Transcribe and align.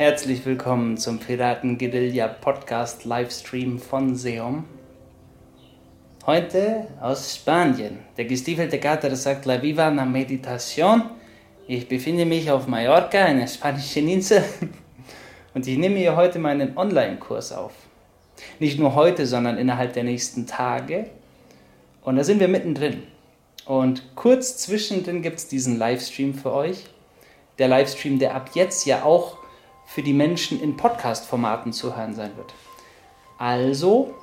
Herzlich 0.00 0.46
willkommen 0.46 0.96
zum 0.96 1.18
Piraten 1.18 1.76
Guerilla 1.76 2.26
Podcast 2.26 3.04
Livestream 3.04 3.78
von 3.78 4.16
Seom. 4.16 4.64
Heute 6.24 6.86
aus 7.02 7.36
Spanien. 7.36 7.98
Der 8.16 8.24
gestiefelte 8.24 8.80
Kater 8.80 9.14
sagt 9.14 9.44
La 9.44 9.60
Viva 9.60 9.88
una 9.88 10.06
Meditation. 10.06 11.02
Ich 11.68 11.86
befinde 11.86 12.24
mich 12.24 12.50
auf 12.50 12.66
Mallorca, 12.66 13.22
einer 13.22 13.46
spanischen 13.46 14.08
Insel, 14.08 14.42
und 15.54 15.66
ich 15.66 15.76
nehme 15.76 15.96
hier 15.96 16.16
heute 16.16 16.38
meinen 16.38 16.78
Online-Kurs 16.78 17.52
auf. 17.52 17.74
Nicht 18.58 18.78
nur 18.78 18.94
heute, 18.94 19.26
sondern 19.26 19.58
innerhalb 19.58 19.92
der 19.92 20.04
nächsten 20.04 20.46
Tage. 20.46 21.10
Und 22.00 22.16
da 22.16 22.24
sind 22.24 22.40
wir 22.40 22.48
mittendrin. 22.48 23.02
Und 23.66 24.16
kurz 24.16 24.56
zwischendrin 24.56 25.20
gibt 25.20 25.36
es 25.40 25.48
diesen 25.48 25.76
Livestream 25.76 26.32
für 26.32 26.54
euch. 26.54 26.86
Der 27.58 27.68
Livestream, 27.68 28.18
der 28.18 28.34
ab 28.34 28.52
jetzt 28.54 28.86
ja 28.86 29.04
auch 29.04 29.39
für 29.90 30.02
die 30.02 30.12
Menschen 30.12 30.62
in 30.62 30.76
Podcast-Formaten 30.76 31.72
zu 31.72 31.96
hören 31.96 32.14
sein 32.14 32.36
wird. 32.36 32.54
Also 33.38 34.14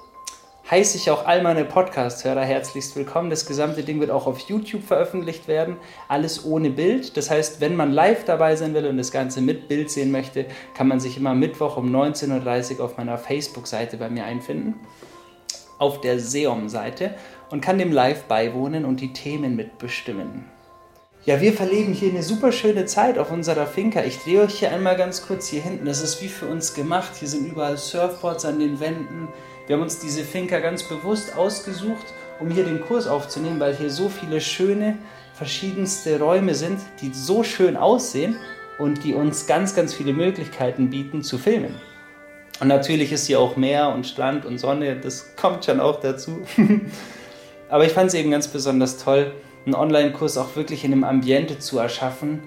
heiße 0.72 0.96
ich 0.96 1.12
auch 1.12 1.26
all 1.26 1.44
meine 1.44 1.66
Podcast-Hörer 1.66 2.46
herzlichst 2.46 2.96
willkommen. 2.96 3.30
Das 3.30 3.46
gesamte 3.46 3.84
Ding 3.84 4.00
wird 4.00 4.10
auch 4.10 4.28
auf 4.28 4.40
YouTube 4.40 4.82
veröffentlicht 4.82 5.50
werden. 5.50 5.76
Alles 6.08 6.46
ohne 6.46 6.70
Bild. 6.70 7.18
Das 7.18 7.30
heißt, 7.30 7.60
wenn 7.60 7.76
man 7.76 7.92
live 7.92 8.24
dabei 8.24 8.56
sein 8.56 8.74
will 8.74 8.86
und 8.86 8.96
das 8.96 9.12
Ganze 9.12 9.42
mit 9.42 9.68
Bild 9.68 9.92
sehen 9.92 10.10
möchte, 10.10 10.46
kann 10.74 10.88
man 10.88 11.02
sich 11.02 11.18
immer 11.18 11.36
Mittwoch 11.36 11.76
um 11.76 11.94
19.30 11.94 12.78
Uhr 12.78 12.86
auf 12.86 12.98
meiner 12.98 13.18
Facebook-Seite 13.18 13.98
bei 13.98 14.10
mir 14.10 14.24
einfinden. 14.24 14.76
Auf 15.80 16.00
der 16.00 16.18
Seom-Seite 16.18 17.16
und 17.50 17.60
kann 17.60 17.78
dem 17.78 17.92
live 17.92 18.24
beiwohnen 18.24 18.86
und 18.86 19.02
die 19.02 19.12
Themen 19.12 19.58
mitbestimmen. 19.58 20.46
Ja, 21.28 21.42
wir 21.42 21.52
verleben 21.52 21.92
hier 21.92 22.10
eine 22.10 22.24
super 22.24 22.54
schöne 22.54 22.86
Zeit 22.86 23.18
auf 23.18 23.34
unserer 23.34 23.68
Finca. 23.68 24.02
Ich 24.06 24.20
drehe 24.20 24.44
euch 24.44 24.60
hier 24.60 24.72
einmal 24.72 24.96
ganz 24.96 25.28
kurz 25.28 25.50
hier 25.50 25.62
hinten. 25.62 25.86
Das 25.86 26.02
ist 26.02 26.22
wie 26.22 26.30
für 26.30 26.46
uns 26.46 26.74
gemacht. 26.74 27.12
Hier 27.20 27.28
sind 27.28 27.46
überall 27.46 27.78
Surfboards 27.78 28.46
an 28.46 28.60
den 28.60 28.80
Wänden. 28.80 29.28
Wir 29.66 29.76
haben 29.76 29.84
uns 29.84 30.00
diese 30.00 30.24
Finca 30.24 30.60
ganz 30.60 30.84
bewusst 30.84 31.36
ausgesucht, 31.36 32.06
um 32.40 32.50
hier 32.50 32.64
den 32.64 32.80
Kurs 32.80 33.08
aufzunehmen, 33.08 33.60
weil 33.60 33.76
hier 33.76 33.90
so 33.90 34.08
viele 34.08 34.40
schöne, 34.40 34.98
verschiedenste 35.34 36.18
Räume 36.18 36.56
sind, 36.56 36.80
die 37.02 37.12
so 37.14 37.44
schön 37.44 37.76
aussehen 37.76 38.38
und 38.80 39.04
die 39.04 39.14
uns 39.14 39.48
ganz, 39.48 39.76
ganz 39.76 39.94
viele 39.94 40.14
Möglichkeiten 40.14 40.90
bieten 40.90 41.24
zu 41.24 41.38
filmen. 41.38 41.76
Und 42.62 42.70
natürlich 42.70 43.12
ist 43.12 43.28
hier 43.28 43.42
auch 43.42 43.58
Meer 43.58 43.90
und 43.90 44.08
Strand 44.08 44.46
und 44.46 44.60
Sonne, 44.60 44.96
das 44.96 45.36
kommt 45.36 45.66
schon 45.66 45.82
auch 45.82 46.00
dazu. 46.00 46.44
Aber 47.70 47.86
ich 47.86 47.92
fand 47.92 48.08
es 48.08 48.14
eben 48.14 48.32
ganz 48.32 48.48
besonders 48.48 48.98
toll, 48.98 49.34
einen 49.68 49.76
Online-Kurs 49.76 50.38
auch 50.38 50.56
wirklich 50.56 50.84
in 50.84 50.94
einem 50.94 51.04
Ambiente 51.04 51.60
zu 51.60 51.78
erschaffen, 51.78 52.42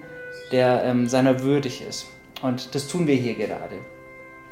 der 0.51 0.83
ähm, 0.83 1.07
seiner 1.07 1.41
würdig 1.41 1.83
ist. 1.87 2.07
Und 2.41 2.75
das 2.75 2.87
tun 2.87 3.07
wir 3.07 3.15
hier 3.15 3.35
gerade. 3.35 3.75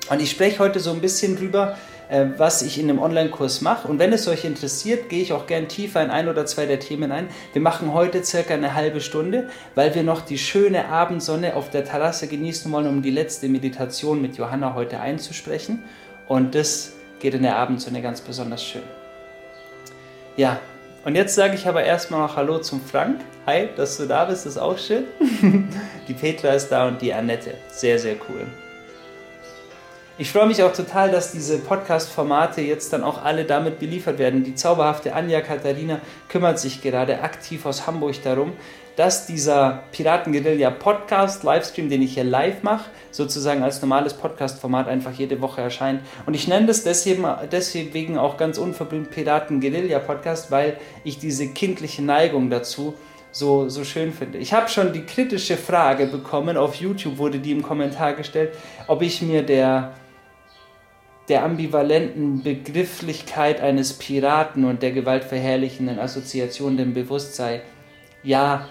Und 0.10 0.22
ich 0.22 0.32
spreche 0.32 0.60
heute 0.60 0.80
so 0.80 0.92
ein 0.92 1.02
bisschen 1.02 1.36
drüber, 1.36 1.78
äh, 2.10 2.28
was 2.38 2.62
ich 2.62 2.80
in 2.80 2.90
einem 2.90 3.00
Online-Kurs 3.00 3.62
mache. 3.62 3.88
Und 3.88 4.00
wenn 4.00 4.14
es 4.14 4.28
euch 4.28 4.46
interessiert, 4.46 5.10
gehe 5.10 5.22
ich 5.22 5.34
auch 5.34 5.48
gern 5.48 5.68
tiefer 5.68 6.04
in 6.04 6.12
ein 6.12 6.30
oder 6.30 6.46
zwei 6.46 6.68
der 6.68 6.80
Themen 6.80 7.12
ein. 7.12 7.28
Wir 7.54 7.62
machen 7.62 7.94
heute 7.94 8.24
circa 8.24 8.54
eine 8.54 8.76
halbe 8.76 9.02
Stunde, 9.02 9.50
weil 9.74 9.94
wir 9.96 10.04
noch 10.04 10.22
die 10.22 10.38
schöne 10.38 10.88
Abendsonne 10.90 11.56
auf 11.56 11.72
der 11.72 11.86
Terrasse 11.86 12.28
genießen 12.28 12.72
wollen, 12.72 12.88
um 12.88 13.02
die 13.02 13.12
letzte 13.12 13.50
Meditation 13.50 14.22
mit 14.22 14.38
Johanna 14.38 14.76
heute 14.76 15.00
einzusprechen. 15.00 15.84
Und 16.28 16.54
das 16.54 16.94
geht 17.20 17.34
in 17.34 17.42
der 17.42 17.58
Abendsonne 17.58 18.02
ganz 18.04 18.22
besonders 18.22 18.64
schön. 18.64 18.84
Ja, 20.38 20.60
und 21.06 21.16
jetzt 21.16 21.36
sage 21.36 21.56
ich 21.56 21.68
aber 21.68 21.84
erstmal 21.84 22.22
noch 22.22 22.36
Hallo 22.36 22.60
zum 22.60 22.82
Frank. 22.82 23.22
Hi, 23.46 23.70
dass 23.76 23.98
du 23.98 24.06
da 24.06 24.26
bist, 24.26 24.46
ist 24.46 24.58
auch 24.58 24.78
schön. 24.78 25.06
die 26.08 26.14
Petra 26.14 26.50
ist 26.50 26.70
da 26.70 26.88
und 26.88 27.02
die 27.02 27.14
Annette. 27.14 27.56
Sehr, 27.70 27.98
sehr 27.98 28.16
cool. 28.30 28.46
Ich 30.18 30.34
freue 30.34 30.48
mich 30.48 30.62
auch 30.62 30.74
total, 30.74 31.12
dass 31.12 31.32
diese 31.32 31.60
Podcast-Formate 31.60 32.60
jetzt 32.60 32.92
dann 32.92 33.06
auch 33.06 33.24
alle 33.24 33.46
damit 33.46 33.80
beliefert 33.80 34.18
werden. 34.18 34.44
Die 34.44 34.54
zauberhafte 34.54 35.14
Anja 35.14 35.40
Katharina 35.40 36.02
kümmert 36.28 36.60
sich 36.60 36.82
gerade 36.82 37.22
aktiv 37.22 37.66
aus 37.66 37.88
Hamburg 37.88 38.22
darum, 38.24 38.52
dass 39.00 39.26
dieser 39.26 39.84
Piratenguerilla 39.94 40.72
Podcast 40.72 41.46
Livestream, 41.46 41.88
den 41.90 42.02
ich 42.02 42.16
hier 42.16 42.26
live 42.26 42.64
mache, 42.64 42.90
sozusagen 43.12 43.64
als 43.64 43.82
normales 43.82 44.14
Podcast-Format 44.14 44.90
einfach 44.90 45.14
jede 45.14 45.40
Woche 45.40 45.62
erscheint. 45.62 46.02
Und 46.26 46.34
ich 46.34 46.50
nenne 46.50 46.68
das 46.68 46.84
deswegen, 46.84 47.26
deswegen 47.50 48.18
auch 48.18 48.36
ganz 48.36 48.58
unverblümt 48.58 49.10
Piratenguerilla 49.10 50.00
Podcast, 50.00 50.52
weil 50.52 50.76
ich 51.06 51.18
diese 51.18 51.48
kindliche 51.48 52.02
Neigung 52.02 52.50
dazu 52.50 52.94
so, 53.32 53.70
so 53.70 53.86
schön 53.86 54.12
finde. 54.12 54.38
Ich 54.38 54.52
habe 54.52 54.68
schon 54.68 54.92
die 54.92 55.06
kritische 55.06 55.56
Frage 55.56 56.08
bekommen, 56.08 56.58
auf 56.58 56.76
YouTube 56.76 57.20
wurde 57.20 57.40
die 57.40 57.54
im 57.54 57.62
Kommentar 57.62 58.16
gestellt, 58.16 58.54
ob 58.88 59.02
ich 59.02 59.22
mir 59.22 59.44
der 59.44 59.94
der 61.30 61.46
ambivalenten 61.46 62.44
Begrifflichkeit 62.44 63.62
eines 63.62 63.94
Piraten 63.94 64.66
und 64.66 64.82
der 64.82 64.92
gewaltverherrlichenden 64.92 66.00
Assoziation 66.00 66.76
dem 66.76 66.94
Bewusstsein. 66.94 67.62
Ja, 68.24 68.68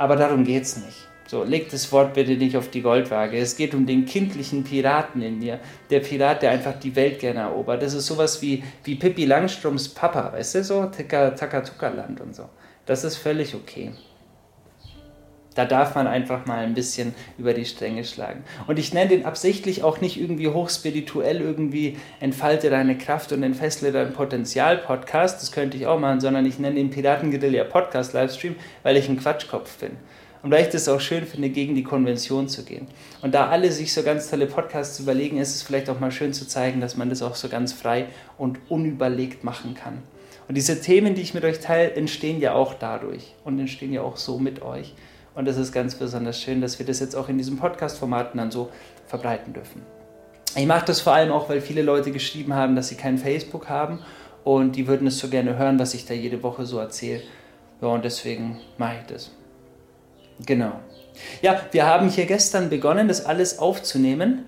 aber 0.00 0.16
darum 0.16 0.44
geht 0.44 0.62
es 0.62 0.78
nicht. 0.78 0.96
So, 1.26 1.44
leg 1.44 1.70
das 1.70 1.92
Wort 1.92 2.14
bitte 2.14 2.32
nicht 2.32 2.56
auf 2.56 2.70
die 2.70 2.80
Goldwaage. 2.80 3.36
Es 3.36 3.54
geht 3.54 3.74
um 3.74 3.84
den 3.84 4.06
kindlichen 4.06 4.64
Piraten 4.64 5.20
in 5.20 5.40
dir. 5.40 5.60
Der 5.90 6.00
Pirat, 6.00 6.40
der 6.40 6.52
einfach 6.52 6.80
die 6.80 6.96
Welt 6.96 7.18
gerne 7.18 7.40
erobert. 7.40 7.82
Das 7.82 7.92
ist 7.92 8.06
sowas 8.06 8.40
wie, 8.40 8.64
wie 8.82 8.94
Pippi 8.94 9.26
Langstroms 9.26 9.90
Papa, 9.90 10.32
weißt 10.32 10.54
du 10.54 10.64
so? 10.64 10.86
Takatuka-Land 10.86 12.22
und 12.22 12.34
so. 12.34 12.48
Das 12.86 13.04
ist 13.04 13.18
völlig 13.18 13.54
okay. 13.54 13.92
Da 15.54 15.64
darf 15.64 15.94
man 15.94 16.06
einfach 16.06 16.46
mal 16.46 16.64
ein 16.64 16.74
bisschen 16.74 17.14
über 17.36 17.54
die 17.54 17.64
Stränge 17.64 18.04
schlagen. 18.04 18.44
Und 18.68 18.78
ich 18.78 18.94
nenne 18.94 19.10
den 19.10 19.24
absichtlich 19.24 19.82
auch 19.82 20.00
nicht 20.00 20.20
irgendwie 20.20 20.48
hochspirituell, 20.48 21.40
irgendwie 21.40 21.96
entfalte 22.20 22.70
deine 22.70 22.96
Kraft 22.96 23.32
und 23.32 23.42
entfessle 23.42 23.90
dein 23.90 24.12
Potenzial 24.12 24.78
Podcast, 24.78 25.42
das 25.42 25.50
könnte 25.50 25.76
ich 25.76 25.86
auch 25.86 25.98
machen, 25.98 26.20
sondern 26.20 26.46
ich 26.46 26.58
nenne 26.58 26.76
den 26.76 26.90
Piratengedelia 26.90 27.64
Podcast 27.64 28.12
Livestream, 28.12 28.54
weil 28.82 28.96
ich 28.96 29.08
ein 29.08 29.18
Quatschkopf 29.18 29.78
bin. 29.78 29.96
Und 30.42 30.50
weil 30.50 30.62
ich 30.62 30.70
das 30.70 30.88
auch 30.88 31.00
schön 31.00 31.26
finde, 31.26 31.50
gegen 31.50 31.74
die 31.74 31.82
Konvention 31.82 32.48
zu 32.48 32.64
gehen. 32.64 32.86
Und 33.20 33.34
da 33.34 33.48
alle 33.48 33.70
sich 33.70 33.92
so 33.92 34.02
ganz 34.02 34.30
tolle 34.30 34.46
Podcasts 34.46 34.98
überlegen, 34.98 35.36
ist 35.38 35.54
es 35.54 35.62
vielleicht 35.62 35.90
auch 35.90 36.00
mal 36.00 36.12
schön 36.12 36.32
zu 36.32 36.48
zeigen, 36.48 36.80
dass 36.80 36.96
man 36.96 37.10
das 37.10 37.20
auch 37.22 37.34
so 37.34 37.48
ganz 37.48 37.74
frei 37.74 38.06
und 38.38 38.58
unüberlegt 38.70 39.44
machen 39.44 39.74
kann. 39.74 40.02
Und 40.48 40.54
diese 40.56 40.80
Themen, 40.80 41.14
die 41.14 41.22
ich 41.22 41.34
mit 41.34 41.44
euch 41.44 41.60
teile, 41.60 41.92
entstehen 41.92 42.40
ja 42.40 42.54
auch 42.54 42.74
dadurch 42.74 43.34
und 43.44 43.58
entstehen 43.58 43.92
ja 43.92 44.02
auch 44.02 44.16
so 44.16 44.38
mit 44.38 44.62
euch. 44.62 44.94
Und 45.34 45.46
es 45.46 45.56
ist 45.56 45.72
ganz 45.72 45.94
besonders 45.94 46.40
schön, 46.40 46.60
dass 46.60 46.78
wir 46.78 46.86
das 46.86 47.00
jetzt 47.00 47.14
auch 47.14 47.28
in 47.28 47.38
diesem 47.38 47.56
Podcast-Formaten 47.56 48.38
dann 48.38 48.50
so 48.50 48.70
verbreiten 49.06 49.52
dürfen. 49.52 49.82
Ich 50.56 50.66
mache 50.66 50.86
das 50.86 51.00
vor 51.00 51.12
allem 51.12 51.30
auch, 51.30 51.48
weil 51.48 51.60
viele 51.60 51.82
Leute 51.82 52.10
geschrieben 52.10 52.54
haben, 52.54 52.74
dass 52.74 52.88
sie 52.88 52.96
kein 52.96 53.18
Facebook 53.18 53.68
haben 53.68 54.00
und 54.42 54.74
die 54.74 54.88
würden 54.88 55.06
es 55.06 55.18
so 55.18 55.28
gerne 55.28 55.56
hören, 55.56 55.78
was 55.78 55.94
ich 55.94 56.06
da 56.06 56.14
jede 56.14 56.42
Woche 56.42 56.66
so 56.66 56.78
erzähle. 56.78 57.22
Ja, 57.80 57.88
und 57.88 58.04
deswegen 58.04 58.58
mache 58.76 58.96
ich 59.00 59.06
das. 59.06 59.30
Genau. 60.44 60.72
Ja, 61.42 61.60
wir 61.70 61.86
haben 61.86 62.08
hier 62.08 62.26
gestern 62.26 62.68
begonnen, 62.68 63.08
das 63.08 63.24
alles 63.24 63.58
aufzunehmen 63.58 64.44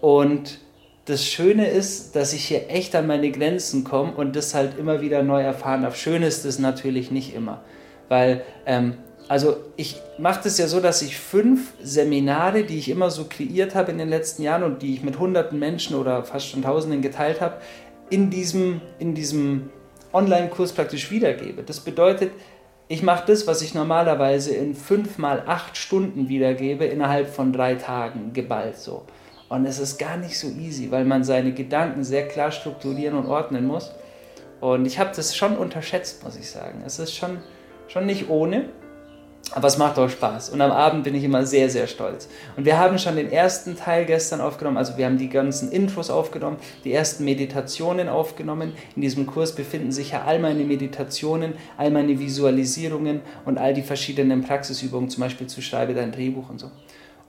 und 0.00 0.58
das 1.06 1.24
Schöne 1.24 1.66
ist, 1.66 2.14
dass 2.16 2.34
ich 2.34 2.44
hier 2.44 2.68
echt 2.68 2.94
an 2.94 3.06
meine 3.06 3.30
Grenzen 3.30 3.84
komme 3.84 4.12
und 4.12 4.36
das 4.36 4.54
halt 4.54 4.78
immer 4.78 5.00
wieder 5.00 5.22
neu 5.22 5.42
erfahren 5.42 5.82
darf. 5.82 5.96
Schön 5.96 6.22
ist 6.22 6.44
es 6.44 6.58
natürlich 6.58 7.10
nicht 7.10 7.34
immer, 7.34 7.62
weil 8.08 8.42
ähm, 8.66 8.98
also 9.28 9.58
ich 9.76 10.00
mache 10.18 10.40
das 10.44 10.58
ja 10.58 10.66
so, 10.66 10.80
dass 10.80 11.02
ich 11.02 11.18
fünf 11.18 11.74
Seminare, 11.82 12.64
die 12.64 12.78
ich 12.78 12.88
immer 12.88 13.10
so 13.10 13.26
kreiert 13.28 13.74
habe 13.74 13.92
in 13.92 13.98
den 13.98 14.08
letzten 14.08 14.42
Jahren 14.42 14.62
und 14.62 14.80
die 14.80 14.94
ich 14.94 15.02
mit 15.02 15.18
hunderten 15.18 15.58
Menschen 15.58 15.96
oder 15.96 16.24
fast 16.24 16.48
schon 16.48 16.62
tausenden 16.62 17.02
geteilt 17.02 17.40
habe, 17.40 17.58
in 18.10 18.30
diesem, 18.30 18.80
in 18.98 19.14
diesem 19.14 19.70
Online-Kurs 20.14 20.72
praktisch 20.72 21.10
wiedergebe. 21.10 21.62
Das 21.62 21.80
bedeutet, 21.80 22.32
ich 22.88 23.02
mache 23.02 23.24
das, 23.26 23.46
was 23.46 23.60
ich 23.60 23.74
normalerweise 23.74 24.54
in 24.54 24.74
fünf 24.74 25.18
mal 25.18 25.42
acht 25.46 25.76
Stunden 25.76 26.30
wiedergebe, 26.30 26.86
innerhalb 26.86 27.28
von 27.28 27.52
drei 27.52 27.74
Tagen 27.74 28.32
geballt 28.32 28.78
so. 28.78 29.04
Und 29.50 29.66
es 29.66 29.78
ist 29.78 29.98
gar 29.98 30.16
nicht 30.16 30.38
so 30.38 30.48
easy, 30.48 30.90
weil 30.90 31.04
man 31.04 31.22
seine 31.22 31.52
Gedanken 31.52 32.02
sehr 32.02 32.26
klar 32.28 32.50
strukturieren 32.50 33.16
und 33.16 33.26
ordnen 33.26 33.66
muss. 33.66 33.92
Und 34.60 34.86
ich 34.86 34.98
habe 34.98 35.10
das 35.14 35.36
schon 35.36 35.56
unterschätzt, 35.56 36.24
muss 36.24 36.36
ich 36.36 36.50
sagen. 36.50 36.82
Es 36.84 36.98
ist 36.98 37.14
schon, 37.14 37.38
schon 37.88 38.06
nicht 38.06 38.30
ohne. 38.30 38.70
Aber 39.52 39.66
es 39.66 39.78
macht 39.78 39.98
auch 39.98 40.10
Spaß. 40.10 40.50
Und 40.50 40.60
am 40.60 40.70
Abend 40.70 41.04
bin 41.04 41.14
ich 41.14 41.24
immer 41.24 41.46
sehr, 41.46 41.70
sehr 41.70 41.86
stolz. 41.86 42.28
Und 42.56 42.66
wir 42.66 42.78
haben 42.78 42.98
schon 42.98 43.16
den 43.16 43.32
ersten 43.32 43.76
Teil 43.76 44.04
gestern 44.04 44.42
aufgenommen. 44.42 44.76
Also 44.76 44.98
wir 44.98 45.06
haben 45.06 45.16
die 45.16 45.30
ganzen 45.30 45.72
Intros 45.72 46.10
aufgenommen, 46.10 46.58
die 46.84 46.92
ersten 46.92 47.24
Meditationen 47.24 48.08
aufgenommen. 48.10 48.74
In 48.94 49.02
diesem 49.02 49.26
Kurs 49.26 49.54
befinden 49.54 49.90
sich 49.90 50.10
ja 50.10 50.24
all 50.24 50.38
meine 50.38 50.64
Meditationen, 50.64 51.54
all 51.78 51.90
meine 51.90 52.18
Visualisierungen 52.18 53.22
und 53.46 53.56
all 53.56 53.72
die 53.72 53.82
verschiedenen 53.82 54.42
Praxisübungen, 54.42 55.08
zum 55.08 55.22
Beispiel 55.22 55.46
zu 55.46 55.62
Schreibe 55.62 55.94
dein 55.94 56.12
Drehbuch 56.12 56.50
und 56.50 56.60
so. 56.60 56.70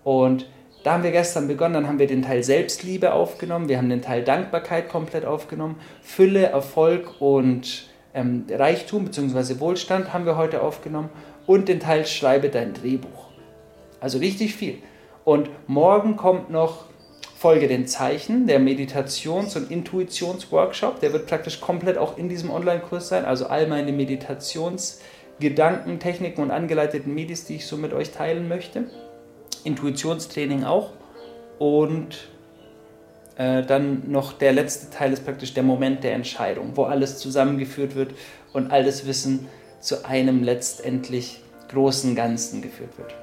Und 0.03 0.45
da 0.83 0.94
haben 0.94 1.03
wir 1.03 1.12
gestern 1.12 1.47
begonnen, 1.47 1.73
dann 1.73 1.88
haben 1.88 2.00
wir 2.00 2.07
den 2.07 2.21
Teil 2.21 2.44
Selbstliebe 2.44 3.13
aufgenommen, 3.13 3.67
wir 3.67 3.77
haben 3.77 3.89
den 3.89 4.01
Teil 4.01 4.23
Dankbarkeit 4.23 4.89
komplett 4.89 5.25
aufgenommen, 5.25 5.75
Fülle, 6.01 6.45
Erfolg 6.45 7.19
und 7.19 7.89
ähm, 8.13 8.45
Reichtum 8.50 9.05
bzw. 9.05 9.59
Wohlstand 9.59 10.13
haben 10.13 10.25
wir 10.25 10.38
heute 10.38 10.62
aufgenommen 10.62 11.09
und 11.50 11.68
den 11.68 11.80
Teil 11.80 12.06
Schreibe 12.06 12.50
dein 12.50 12.75
Drehbuch. 12.75 13.30
Also 14.00 14.19
richtig 14.19 14.54
viel. 14.54 14.78
Und 15.25 15.50
morgen 15.66 16.16
kommt 16.16 16.51
noch 16.51 16.86
Folge 17.36 17.68
den 17.68 17.88
Zeichen, 17.88 18.46
der 18.46 18.60
Meditations- 18.60 19.57
und 19.57 19.72
Intuitionsworkshop. 19.72 21.00
Der 21.00 21.12
wird 21.12 21.25
praktisch 21.25 21.60
komplett 21.60 21.98
auch 21.98 22.19
in 22.19 22.30
diesem 22.30 22.51
Online-Kurs 22.51 23.10
sein. 23.10 23.25
Also 23.25 23.48
all 23.48 23.66
meine 23.66 23.92
Meditationsgedanken, 23.92 26.00
Techniken 26.00 26.44
und 26.44 26.51
angeleiteten 26.51 27.16
Medis, 27.16 27.46
die 27.46 27.56
ich 27.56 27.66
so 27.66 27.78
mit 27.78 27.94
euch 27.94 28.12
teilen 28.12 28.48
möchte. 28.48 28.84
Intuitionstraining 29.63 30.66
auch. 30.66 30.92
Und 31.57 32.30
äh, 33.38 33.63
dann 33.63 34.12
noch 34.12 34.34
der 34.34 34.54
letzte 34.54 34.96
Teil 34.96 35.13
ist 35.13 35.25
praktisch 35.25 35.56
der 35.56 35.63
Moment 35.63 36.04
der 36.04 36.13
Entscheidung, 36.13 36.74
wo 36.75 36.84
alles 36.84 37.18
zusammengeführt 37.18 37.96
wird 37.96 38.12
und 38.54 38.72
all 38.72 38.84
das 38.84 39.07
Wissen 39.07 39.48
zu 39.79 40.05
einem 40.05 40.43
letztendlich 40.43 41.41
großen 41.71 42.15
Ganzen 42.15 42.61
geführt 42.61 42.97
wird. 42.97 43.13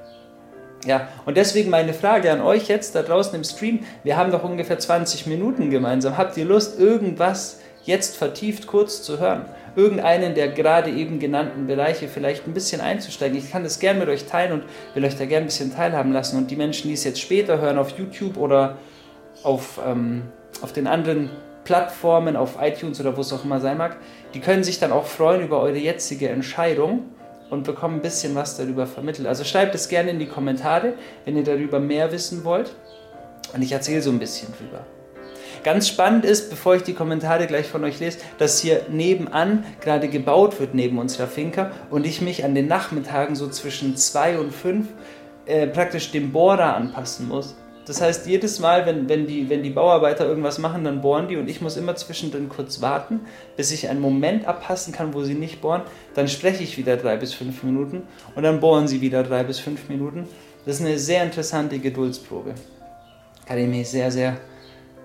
Ja, 0.85 1.09
und 1.25 1.37
deswegen 1.37 1.69
meine 1.69 1.93
Frage 1.93 2.31
an 2.31 2.41
euch 2.41 2.67
jetzt 2.67 2.95
da 2.95 3.01
draußen 3.01 3.35
im 3.35 3.43
Stream. 3.43 3.79
Wir 4.03 4.15
haben 4.15 4.31
doch 4.31 4.43
ungefähr 4.43 4.79
20 4.79 5.27
Minuten 5.27 5.69
gemeinsam. 5.69 6.17
Habt 6.17 6.37
ihr 6.37 6.45
Lust, 6.45 6.79
irgendwas 6.79 7.59
jetzt 7.83 8.15
vertieft 8.15 8.67
kurz 8.67 9.01
zu 9.01 9.19
hören? 9.19 9.45
Irgendeinen 9.75 10.33
der 10.33 10.47
gerade 10.49 10.89
eben 10.91 11.19
genannten 11.19 11.67
Bereiche 11.67 12.07
vielleicht 12.07 12.47
ein 12.47 12.53
bisschen 12.53 12.79
einzusteigen. 12.79 13.37
Ich 13.37 13.51
kann 13.51 13.63
das 13.63 13.79
gerne 13.79 13.99
mit 13.99 14.09
euch 14.09 14.25
teilen 14.25 14.53
und 14.53 14.63
will 14.93 15.03
euch 15.03 15.17
da 15.17 15.25
gerne 15.25 15.45
ein 15.45 15.47
bisschen 15.47 15.75
teilhaben 15.75 16.13
lassen. 16.13 16.37
Und 16.37 16.49
die 16.51 16.55
Menschen, 16.55 16.87
die 16.87 16.93
es 16.93 17.03
jetzt 17.03 17.21
später 17.21 17.59
hören 17.59 17.77
auf 17.77 17.97
YouTube 17.97 18.37
oder 18.37 18.77
auf, 19.43 19.79
ähm, 19.85 20.23
auf 20.61 20.73
den 20.73 20.87
anderen 20.87 21.29
Plattformen, 21.67 22.37
auf 22.37 22.55
iTunes 22.61 23.01
oder 23.01 23.17
wo 23.17 23.21
es 23.21 23.33
auch 23.33 23.43
immer 23.43 23.59
sein 23.59 23.77
mag, 23.77 23.97
die 24.33 24.39
können 24.39 24.63
sich 24.63 24.79
dann 24.79 24.93
auch 24.93 25.05
freuen 25.05 25.41
über 25.41 25.59
eure 25.59 25.75
jetzige 25.77 26.29
Entscheidung 26.29 27.03
und 27.49 27.65
bekommen 27.65 27.95
ein 27.95 28.01
bisschen 28.01 28.35
was 28.35 28.55
darüber 28.55 28.87
vermittelt. 28.87 29.27
Also 29.27 29.43
schreibt 29.43 29.75
es 29.75 29.89
gerne 29.89 30.11
in 30.11 30.19
die 30.19 30.27
Kommentare, 30.27 30.93
wenn 31.25 31.35
ihr 31.35 31.43
darüber 31.43 31.81
mehr 31.81 32.09
wissen 32.13 32.45
wollt. 32.45 32.73
Und 33.53 33.61
ich 33.61 33.73
erzähle 33.73 34.01
so 34.01 34.11
ein 34.11 34.19
bisschen 34.19 34.53
drüber. 34.57 34.85
Ganz 35.65 35.89
spannend 35.89 36.23
ist, 36.23 36.49
bevor 36.49 36.75
ich 36.75 36.83
die 36.83 36.93
Kommentare 36.93 37.47
gleich 37.47 37.67
von 37.67 37.83
euch 37.83 37.99
lese, 37.99 38.19
dass 38.37 38.61
hier 38.61 38.83
nebenan 38.89 39.65
gerade 39.81 40.07
gebaut 40.07 40.61
wird 40.61 40.73
neben 40.73 40.97
unserer 40.99 41.27
Finca 41.27 41.71
und 41.89 42.05
ich 42.05 42.21
mich 42.21 42.45
an 42.45 42.55
den 42.55 42.67
Nachmittagen 42.67 43.35
so 43.35 43.49
zwischen 43.49 43.97
zwei 43.97 44.39
und 44.39 44.53
fünf 44.53 44.87
äh, 45.45 45.67
praktisch 45.67 46.11
dem 46.11 46.31
Bohrer 46.31 46.77
anpassen 46.77 47.27
muss. 47.27 47.55
Das 47.87 48.01
heißt, 48.01 48.27
jedes 48.27 48.59
Mal, 48.59 48.85
wenn, 48.85 49.07
wenn, 49.07 49.27
die, 49.27 49.49
wenn 49.49 49.63
die 49.63 49.69
Bauarbeiter 49.69 50.27
irgendwas 50.27 50.59
machen, 50.59 50.83
dann 50.83 51.01
bohren 51.01 51.29
die 51.29 51.37
und 51.37 51.49
ich 51.49 51.61
muss 51.61 51.77
immer 51.77 51.95
zwischendrin 51.95 52.49
kurz 52.49 52.81
warten, 52.81 53.21
bis 53.55 53.71
ich 53.71 53.87
einen 53.87 54.01
Moment 54.01 54.45
abpassen 54.45 54.93
kann, 54.93 55.13
wo 55.13 55.23
sie 55.23 55.35
nicht 55.35 55.61
bohren. 55.61 55.83
Dann 56.13 56.27
spreche 56.27 56.63
ich 56.63 56.77
wieder 56.77 56.97
drei 56.97 57.15
bis 57.15 57.33
fünf 57.33 57.63
Minuten 57.63 58.03
und 58.35 58.43
dann 58.43 58.59
bohren 58.59 58.89
sie 58.89 58.99
wieder 58.99 59.23
drei 59.23 59.43
bis 59.43 59.59
fünf 59.59 59.87
Minuten. 59.87 60.27
Das 60.65 60.81
ist 60.81 60.85
eine 60.85 60.99
sehr 60.99 61.23
interessante 61.23 61.79
Geduldsprobe. 61.79 62.55
Kann 63.45 63.57
ich 63.57 63.67
mich 63.69 63.87
sehr, 63.87 64.11
sehr 64.11 64.37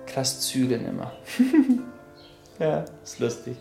krass 0.05 0.40
zügeln 0.40 0.85
immer. 0.85 1.12
ja, 2.58 2.85
ist 3.05 3.20
lustig. 3.20 3.56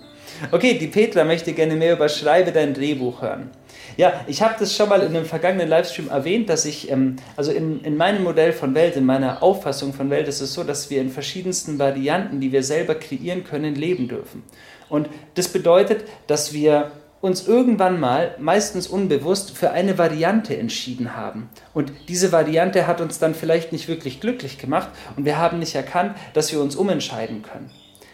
Okay, 0.52 0.80
die 0.80 0.88
Petra 0.88 1.24
möchte 1.24 1.54
gerne 1.54 1.76
mehr 1.76 1.94
über 1.94 2.10
Schreibe 2.10 2.52
dein 2.52 2.74
Drehbuch 2.74 3.22
hören. 3.22 3.52
Ja, 3.98 4.14
ich 4.28 4.42
habe 4.42 4.56
das 4.60 4.76
schon 4.76 4.90
mal 4.90 5.02
in 5.02 5.16
einem 5.16 5.26
vergangenen 5.26 5.68
Livestream 5.68 6.10
erwähnt, 6.10 6.50
dass 6.50 6.66
ich, 6.66 6.90
ähm, 6.92 7.18
also 7.36 7.52
in, 7.52 7.82
in 7.84 7.98
meinem 7.98 8.24
Modell 8.24 8.54
von 8.54 8.74
Welt, 8.76 8.96
in 8.96 9.06
meiner 9.06 9.44
Auffassung 9.44 9.94
von 9.94 10.10
Welt 10.10 10.28
ist 10.28 10.42
es 10.42 10.54
so, 10.54 10.64
dass 10.64 10.90
wir 10.90 11.02
in 11.02 11.10
verschiedensten 11.10 11.80
Varianten, 11.80 12.40
die 12.40 12.52
wir 12.52 12.64
selber 12.64 12.96
kreieren 12.96 13.44
können, 13.44 13.76
leben 13.76 14.08
dürfen. 14.08 14.44
Und 14.90 15.10
das 15.36 15.48
bedeutet, 15.48 16.06
dass 16.28 16.54
wir 16.54 16.92
uns 17.22 17.48
irgendwann 17.48 18.00
mal, 18.00 18.36
meistens 18.40 18.88
unbewusst, 18.88 19.52
für 19.52 19.72
eine 19.72 19.98
Variante 19.98 20.58
entschieden 20.58 21.16
haben. 21.16 21.50
Und 21.74 21.94
diese 22.10 22.32
Variante 22.32 22.88
hat 22.88 23.00
uns 23.00 23.20
dann 23.20 23.36
vielleicht 23.36 23.72
nicht 23.72 23.88
wirklich 23.88 24.20
glücklich 24.20 24.58
gemacht 24.58 24.90
und 25.16 25.26
wir 25.26 25.38
haben 25.38 25.60
nicht 25.60 25.76
erkannt, 25.76 26.18
dass 26.34 26.52
wir 26.52 26.60
uns 26.60 26.76
umentscheiden 26.76 27.44
können. 27.44 27.70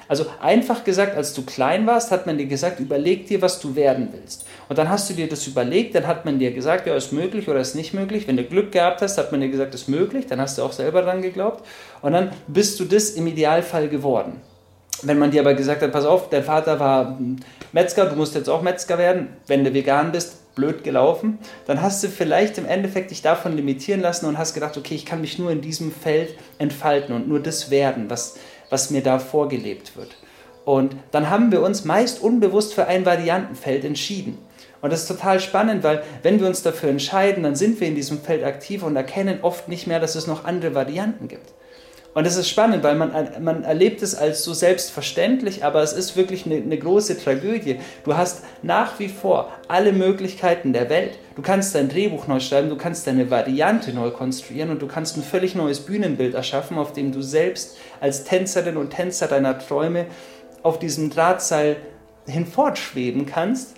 Also 0.07 0.25
einfach 0.41 0.83
gesagt, 0.83 1.15
als 1.15 1.33
du 1.33 1.43
klein 1.43 1.85
warst, 1.85 2.11
hat 2.11 2.25
man 2.25 2.37
dir 2.37 2.45
gesagt, 2.45 2.79
überleg 2.79 3.27
dir, 3.27 3.41
was 3.41 3.59
du 3.59 3.75
werden 3.75 4.09
willst. 4.11 4.45
Und 4.69 4.77
dann 4.77 4.89
hast 4.89 5.09
du 5.09 5.13
dir 5.13 5.27
das 5.27 5.45
überlegt, 5.47 5.95
dann 5.95 6.07
hat 6.07 6.25
man 6.25 6.39
dir 6.39 6.51
gesagt, 6.51 6.87
ja, 6.87 6.95
ist 6.95 7.11
möglich 7.11 7.47
oder 7.49 7.59
ist 7.59 7.75
nicht 7.75 7.93
möglich. 7.93 8.27
Wenn 8.27 8.37
du 8.37 8.43
Glück 8.43 8.71
gehabt 8.71 9.01
hast, 9.01 9.17
hat 9.17 9.31
man 9.31 9.41
dir 9.41 9.49
gesagt, 9.49 9.73
ist 9.73 9.89
möglich, 9.89 10.27
dann 10.27 10.39
hast 10.39 10.57
du 10.57 10.63
auch 10.63 10.71
selber 10.71 11.01
dran 11.01 11.21
geglaubt. 11.21 11.65
Und 12.01 12.13
dann 12.13 12.31
bist 12.47 12.79
du 12.79 12.85
das 12.85 13.11
im 13.11 13.27
Idealfall 13.27 13.89
geworden. 13.89 14.41
Wenn 15.03 15.19
man 15.19 15.29
dir 15.29 15.41
aber 15.41 15.53
gesagt 15.53 15.81
hat, 15.81 15.91
pass 15.91 16.05
auf, 16.05 16.29
dein 16.29 16.43
Vater 16.43 16.79
war 16.79 17.19
Metzger, 17.71 18.05
du 18.05 18.15
musst 18.15 18.33
jetzt 18.33 18.49
auch 18.49 18.61
Metzger 18.61 18.97
werden, 18.97 19.29
wenn 19.45 19.63
du 19.63 19.73
vegan 19.73 20.11
bist, 20.11 20.55
blöd 20.55 20.83
gelaufen, 20.83 21.37
dann 21.67 21.83
hast 21.83 22.03
du 22.03 22.07
vielleicht 22.07 22.57
im 22.57 22.65
Endeffekt 22.65 23.11
dich 23.11 23.21
davon 23.21 23.55
limitieren 23.55 24.01
lassen 24.01 24.25
und 24.25 24.39
hast 24.39 24.55
gedacht, 24.55 24.75
okay, 24.75 24.95
ich 24.95 25.05
kann 25.05 25.21
mich 25.21 25.37
nur 25.37 25.51
in 25.51 25.61
diesem 25.61 25.91
Feld 25.91 26.35
entfalten 26.57 27.15
und 27.15 27.27
nur 27.27 27.39
das 27.39 27.69
werden, 27.69 28.09
was, 28.09 28.37
was 28.69 28.89
mir 28.89 29.01
da 29.01 29.19
vorgelebt 29.19 29.95
wird. 29.95 30.15
Und 30.65 30.95
dann 31.11 31.29
haben 31.29 31.51
wir 31.51 31.61
uns 31.61 31.85
meist 31.85 32.21
unbewusst 32.21 32.73
für 32.73 32.87
ein 32.87 33.05
Variantenfeld 33.05 33.85
entschieden. 33.85 34.37
Und 34.81 34.91
das 34.91 35.03
ist 35.03 35.07
total 35.07 35.39
spannend, 35.39 35.83
weil 35.83 36.03
wenn 36.23 36.39
wir 36.39 36.47
uns 36.47 36.61
dafür 36.61 36.89
entscheiden, 36.89 37.43
dann 37.43 37.55
sind 37.55 37.79
wir 37.79 37.87
in 37.87 37.95
diesem 37.95 38.21
Feld 38.21 38.43
aktiv 38.43 38.83
und 38.83 38.95
erkennen 38.95 39.39
oft 39.41 39.69
nicht 39.69 39.87
mehr, 39.87 39.99
dass 39.99 40.15
es 40.15 40.27
noch 40.27 40.45
andere 40.45 40.75
Varianten 40.75 41.27
gibt. 41.27 41.53
Und 42.17 42.25
das 42.25 42.35
ist 42.35 42.49
spannend, 42.49 42.81
weil 42.81 42.95
man, 42.95 43.11
man 43.41 43.63
erlebt 43.63 44.01
es 44.01 44.15
als 44.15 44.43
so 44.43 44.51
selbstverständlich, 44.55 45.63
aber 45.63 45.83
es 45.83 45.93
ist 45.93 46.17
wirklich 46.17 46.47
eine, 46.47 46.55
eine 46.55 46.79
große 46.79 47.23
Tragödie. 47.23 47.75
Du 48.05 48.17
hast 48.17 48.43
nach 48.63 48.97
wie 48.97 49.07
vor 49.07 49.51
alle 49.67 49.93
Möglichkeiten 49.93 50.73
der 50.73 50.89
Welt. 50.89 51.19
Du 51.35 51.43
kannst 51.43 51.75
dein 51.75 51.89
Drehbuch 51.89 52.25
neu 52.25 52.39
schreiben, 52.39 52.69
du 52.69 52.75
kannst 52.75 53.05
deine 53.05 53.29
Variante 53.29 53.93
neu 53.93 54.09
konstruieren 54.09 54.71
und 54.71 54.81
du 54.81 54.87
kannst 54.87 55.15
ein 55.15 55.21
völlig 55.21 55.53
neues 55.53 55.81
Bühnenbild 55.81 56.33
erschaffen, 56.33 56.79
auf 56.79 56.91
dem 56.91 57.11
du 57.11 57.21
selbst 57.21 57.77
als 57.99 58.23
Tänzerin 58.23 58.77
und 58.77 58.89
Tänzer 58.89 59.27
deiner 59.27 59.59
Träume 59.59 60.07
auf 60.63 60.79
diesem 60.79 61.11
Drahtseil 61.11 61.75
hinfortschweben 62.25 63.27
kannst. 63.27 63.75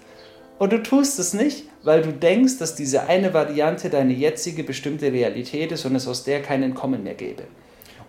Und 0.60 0.72
du 0.72 0.82
tust 0.82 1.20
es 1.20 1.34
nicht, 1.34 1.66
weil 1.84 2.04
du 2.04 2.14
denkst, 2.14 2.58
dass 2.58 2.74
diese 2.74 3.04
eine 3.10 3.34
Variante 3.34 3.90
deine 3.90 4.14
jetzige 4.14 4.64
bestimmte 4.64 5.12
Realität 5.12 5.74
ist 5.74 5.84
und 5.84 5.94
es 5.98 6.08
aus 6.08 6.24
der 6.24 6.42
kein 6.42 6.64
Entkommen 6.64 7.04
mehr 7.04 7.16
gäbe. 7.16 7.44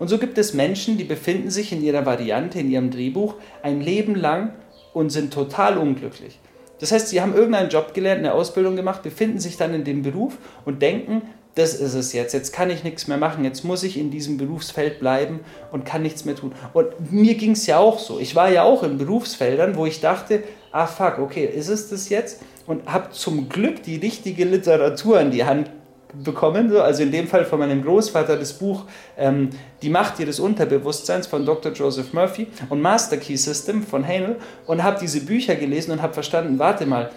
Und 0.01 0.09
so 0.09 0.19
gibt 0.19 0.39
es 0.39 0.55
Menschen, 0.55 0.97
die 0.97 1.05
befinden 1.05 1.51
sich 1.51 1.73
in 1.73 1.85
ihrer 1.85 2.07
Variante, 2.07 2.59
in 2.59 2.71
ihrem 2.71 2.91
Drehbuch 2.91 3.35
ein 3.63 3.83
Leben 3.83 4.15
lang 4.15 4.55
und 4.95 5.11
sind 5.11 5.33
total 5.33 5.77
unglücklich. 5.77 6.41
Das 6.81 6.91
heißt, 6.91 7.09
sie 7.09 7.21
haben 7.21 7.35
irgendeinen 7.35 7.69
Job 7.69 7.93
gelernt, 7.93 8.21
eine 8.21 8.33
Ausbildung 8.33 8.77
gemacht, 8.77 9.03
befinden 9.03 9.39
sich 9.39 9.59
dann 9.59 9.75
in 9.75 9.85
dem 9.85 10.03
Beruf 10.03 10.39
und 10.65 10.81
denken, 10.81 11.21
das 11.55 11.75
ist 11.75 11.93
es 11.93 12.15
jetzt, 12.15 12.33
jetzt 12.33 12.53
kann 12.55 12.71
ich 12.71 12.83
nichts 12.83 13.09
mehr 13.09 13.19
machen, 13.19 13.45
jetzt 13.45 13.63
muss 13.63 13.83
ich 13.83 13.99
in 13.99 14.11
diesem 14.11 14.39
Berufsfeld 14.39 15.01
bleiben 15.01 15.41
und 15.71 15.85
kann 15.85 16.01
nichts 16.01 16.25
mehr 16.25 16.35
tun. 16.35 16.53
Und 16.73 17.13
mir 17.13 17.35
ging 17.35 17.51
es 17.51 17.67
ja 17.67 17.77
auch 17.79 17.99
so. 17.99 18.19
Ich 18.19 18.35
war 18.35 18.51
ja 18.51 18.63
auch 18.63 18.83
in 18.83 18.97
Berufsfeldern, 18.97 19.77
wo 19.77 19.85
ich 19.85 20.01
dachte, 20.01 20.43
ah 20.73 20.87
fuck, 20.87 21.19
okay, 21.19 21.45
ist 21.45 21.69
es 21.69 21.91
das 21.91 22.09
jetzt? 22.09 22.41
Und 22.67 22.91
habe 22.91 23.11
zum 23.11 23.51
Glück 23.51 23.83
die 23.83 23.97
richtige 23.97 24.45
Literatur 24.45 25.21
in 25.21 25.31
die 25.31 25.45
Hand 25.45 25.71
bekommen. 26.15 26.75
Also 26.77 27.03
in 27.03 27.13
dem 27.13 27.27
Fall 27.27 27.45
von 27.45 27.59
meinem 27.59 27.83
Großvater 27.83 28.37
das 28.37 28.53
Buch 28.53 28.85
ähm, 29.17 29.51
Die 29.83 29.91
Macht 29.91 30.19
ihres 30.21 30.41
Unterbewusstseins 30.41 31.27
von 31.27 31.45
Dr. 31.45 31.73
Joseph 31.73 32.13
Murphy 32.13 32.49
und 32.69 32.81
Master 32.81 33.17
Key 33.17 33.37
System 33.37 33.83
von 33.83 34.07
Hanel 34.07 34.37
und 34.67 34.83
habe 34.83 34.99
diese 35.01 35.25
Bücher 35.25 35.57
gelesen 35.57 35.93
und 35.93 36.03
habe 36.03 36.15
verstanden, 36.15 36.59
warte 36.59 36.87
mal, 36.87 37.11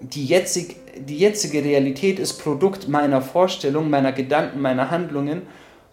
die, 0.00 0.26
jetzig, 0.26 0.76
die 0.98 1.18
jetzige 1.18 1.64
Realität 1.64 2.18
ist 2.18 2.34
Produkt 2.34 2.88
meiner 2.88 3.22
Vorstellung, 3.22 3.88
meiner 3.90 4.12
Gedanken, 4.12 4.60
meiner 4.60 4.90
Handlungen 4.90 5.42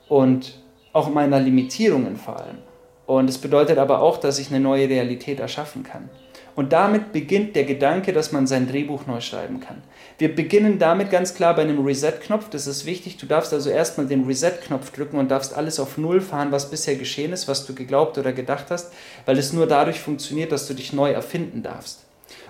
und 0.10 0.62
auch 0.92 1.10
meiner 1.10 1.40
Limitierungen 1.40 2.18
vor 2.18 2.40
allem. 2.40 2.58
Und 3.06 3.30
es 3.30 3.38
bedeutet 3.38 3.78
aber 3.78 4.02
auch, 4.02 4.18
dass 4.18 4.40
ich 4.40 4.50
eine 4.50 4.60
neue 4.60 4.88
Realität 4.88 5.40
erschaffen 5.40 5.84
kann. 5.84 6.10
Und 6.56 6.72
damit 6.72 7.12
beginnt 7.12 7.56
der 7.56 7.64
Gedanke, 7.64 8.14
dass 8.14 8.32
man 8.32 8.46
sein 8.46 8.68
Drehbuch 8.68 9.08
neu 9.08 9.22
schreiben 9.22 9.60
kann. 9.60 9.82
Wir 10.20 10.34
beginnen 10.34 10.78
damit 10.78 11.10
ganz 11.10 11.34
klar 11.34 11.56
bei 11.56 11.64
einem 11.64 11.84
Reset-Knopf. 11.84 12.50
Das 12.50 12.68
ist 12.68 12.86
wichtig. 12.86 13.18
Du 13.18 13.26
darfst 13.26 13.54
also 13.54 13.70
erstmal 13.70 14.06
den 14.06 14.26
Reset-Knopf 14.26 14.92
drücken 14.92 15.18
und 15.18 15.32
darfst 15.32 15.56
alles 15.56 15.80
auf 15.80 15.98
Null 15.98 16.22
fahren, 16.22 16.52
was 16.52 16.70
bisher 16.70 16.96
geschehen 16.96 17.34
ist, 17.34 17.48
was 17.48 17.66
du 17.66 17.74
geglaubt 17.74 18.18
oder 18.18 18.34
gedacht 18.34 18.68
hast, 18.70 18.94
weil 19.26 19.40
es 19.40 19.52
nur 19.52 19.66
dadurch 19.66 20.00
funktioniert, 20.00 20.52
dass 20.52 20.68
du 20.68 20.76
dich 20.76 20.94
neu 20.94 21.12
erfinden 21.12 21.64
darfst. 21.64 22.06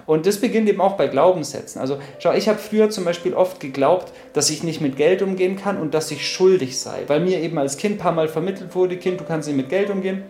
Und 0.05 0.25
das 0.25 0.38
beginnt 0.38 0.67
eben 0.67 0.81
auch 0.81 0.98
bei 0.98 1.07
Glaubenssätzen. 1.07 1.79
Also 1.79 1.98
schau, 2.19 2.33
ich 2.33 2.50
habe 2.50 2.60
früher 2.60 2.89
zum 2.89 3.05
Beispiel 3.05 3.33
oft 3.33 3.62
geglaubt, 3.62 4.12
dass 4.33 4.50
ich 4.50 4.63
nicht 4.63 4.81
mit 4.81 4.98
Geld 4.98 5.22
umgehen 5.22 5.55
kann 5.55 5.77
und 5.77 5.93
dass 5.93 6.12
ich 6.12 6.27
schuldig 6.27 6.77
sei, 6.77 7.03
weil 7.07 7.22
mir 7.22 7.39
eben 7.39 7.57
als 7.57 7.77
Kind 7.77 7.95
ein 7.95 8.00
paar 8.00 8.12
Mal 8.12 8.27
vermittelt 8.27 8.75
wurde, 8.75 8.98
Kind, 8.98 9.22
du 9.22 9.24
kannst 9.24 9.48
nicht 9.48 9.57
mit 9.57 9.69
Geld 9.69 9.89
umgehen 9.89 10.24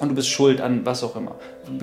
und 0.00 0.10
du 0.10 0.14
bist 0.14 0.28
schuld 0.28 0.60
an 0.60 0.84
was 0.84 1.02
auch 1.02 1.16
immer. 1.16 1.36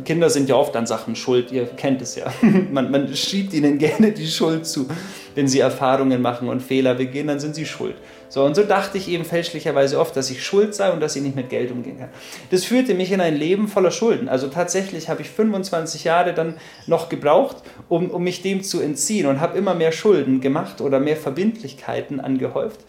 Kinder 0.03 0.29
sind 0.29 0.49
ja 0.49 0.55
oft 0.55 0.75
an 0.75 0.85
Sachen 0.85 1.15
schuld, 1.15 1.51
ihr 1.51 1.65
kennt 1.65 2.01
es 2.01 2.15
ja. 2.15 2.25
man, 2.71 2.91
man 2.91 3.13
schiebt 3.15 3.53
ihnen 3.53 3.77
gerne 3.77 4.11
die 4.11 4.27
Schuld 4.27 4.65
zu. 4.65 4.87
Wenn 5.35 5.47
sie 5.47 5.59
Erfahrungen 5.59 6.21
machen 6.21 6.47
und 6.47 6.61
Fehler 6.61 6.95
begehen, 6.95 7.27
dann 7.27 7.39
sind 7.39 7.55
sie 7.55 7.65
schuld. 7.65 7.95
So, 8.29 8.43
und 8.43 8.55
so 8.55 8.63
dachte 8.63 8.97
ich 8.97 9.09
eben 9.09 9.25
fälschlicherweise 9.25 9.99
oft, 9.99 10.15
dass 10.15 10.29
ich 10.29 10.43
schuld 10.43 10.73
sei 10.73 10.91
und 10.91 10.99
dass 10.99 11.15
ich 11.15 11.21
nicht 11.21 11.35
mit 11.35 11.49
Geld 11.49 11.71
umgehen 11.71 11.99
kann. 11.99 12.09
Das 12.51 12.63
führte 12.63 12.93
mich 12.93 13.11
in 13.11 13.21
ein 13.21 13.35
Leben 13.35 13.67
voller 13.67 13.91
Schulden. 13.91 14.29
Also 14.29 14.47
tatsächlich 14.47 15.09
habe 15.09 15.21
ich 15.21 15.29
25 15.29 16.05
Jahre 16.05 16.33
dann 16.33 16.55
noch 16.87 17.09
gebraucht, 17.09 17.57
um, 17.89 18.09
um 18.09 18.23
mich 18.23 18.41
dem 18.41 18.63
zu 18.63 18.81
entziehen 18.81 19.27
und 19.27 19.41
habe 19.41 19.57
immer 19.57 19.75
mehr 19.75 19.91
Schulden 19.91 20.41
gemacht 20.41 20.81
oder 20.81 20.99
mehr 20.99 21.17
Verbindlichkeiten 21.17 22.19
angehäuft 22.19 22.79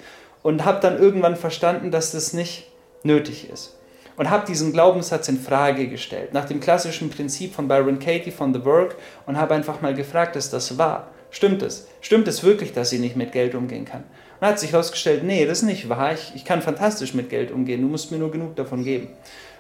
und 0.43 0.65
habe 0.65 0.81
dann 0.81 0.99
irgendwann 0.99 1.37
verstanden, 1.37 1.91
dass 1.91 2.13
das 2.13 2.33
nicht 2.33 2.69
nötig 3.03 3.51
ist. 3.51 3.77
Und 4.17 4.31
habe 4.31 4.47
diesen 4.47 4.73
Glaubenssatz 4.73 5.29
in 5.29 5.39
Frage 5.39 5.89
gestellt, 5.89 6.33
nach 6.33 6.47
dem 6.47 6.61
klassischen 6.61 7.11
Prinzip 7.11 7.55
von 7.55 7.69
Byron 7.69 7.99
Katie 7.99 8.31
von 8.31 8.55
The 8.55 8.65
Work 8.65 8.97
und 9.27 9.37
habe 9.37 9.55
einfach 9.55 9.83
mal 9.83 9.95
gefragt, 9.95 10.37
ist 10.37 10.53
das 10.53 10.79
wahr? 10.79 11.09
Stimmt 11.31 11.63
es? 11.63 11.87
Stimmt 12.01 12.29
es 12.29 12.43
wirklich, 12.43 12.73
dass 12.73 12.91
sie 12.91 12.99
nicht 12.99 13.17
mit 13.17 13.33
Geld 13.33 13.55
umgehen 13.55 13.85
kann? 13.85 14.05
Und 14.41 14.47
hat 14.47 14.59
sich 14.59 14.73
herausgestellt, 14.73 15.23
nee, 15.25 15.45
das 15.45 15.59
ist 15.59 15.65
nicht 15.65 15.89
wahr. 15.89 16.15
Ich, 16.15 16.33
ich 16.35 16.45
kann 16.45 16.63
fantastisch 16.63 17.15
mit 17.15 17.29
Geld 17.29 17.51
umgehen. 17.51 17.83
Du 17.83 17.89
musst 17.89 18.11
mir 18.11 18.19
nur 18.19 18.31
genug 18.31 18.57
davon 18.57 18.85
geben. 18.85 19.09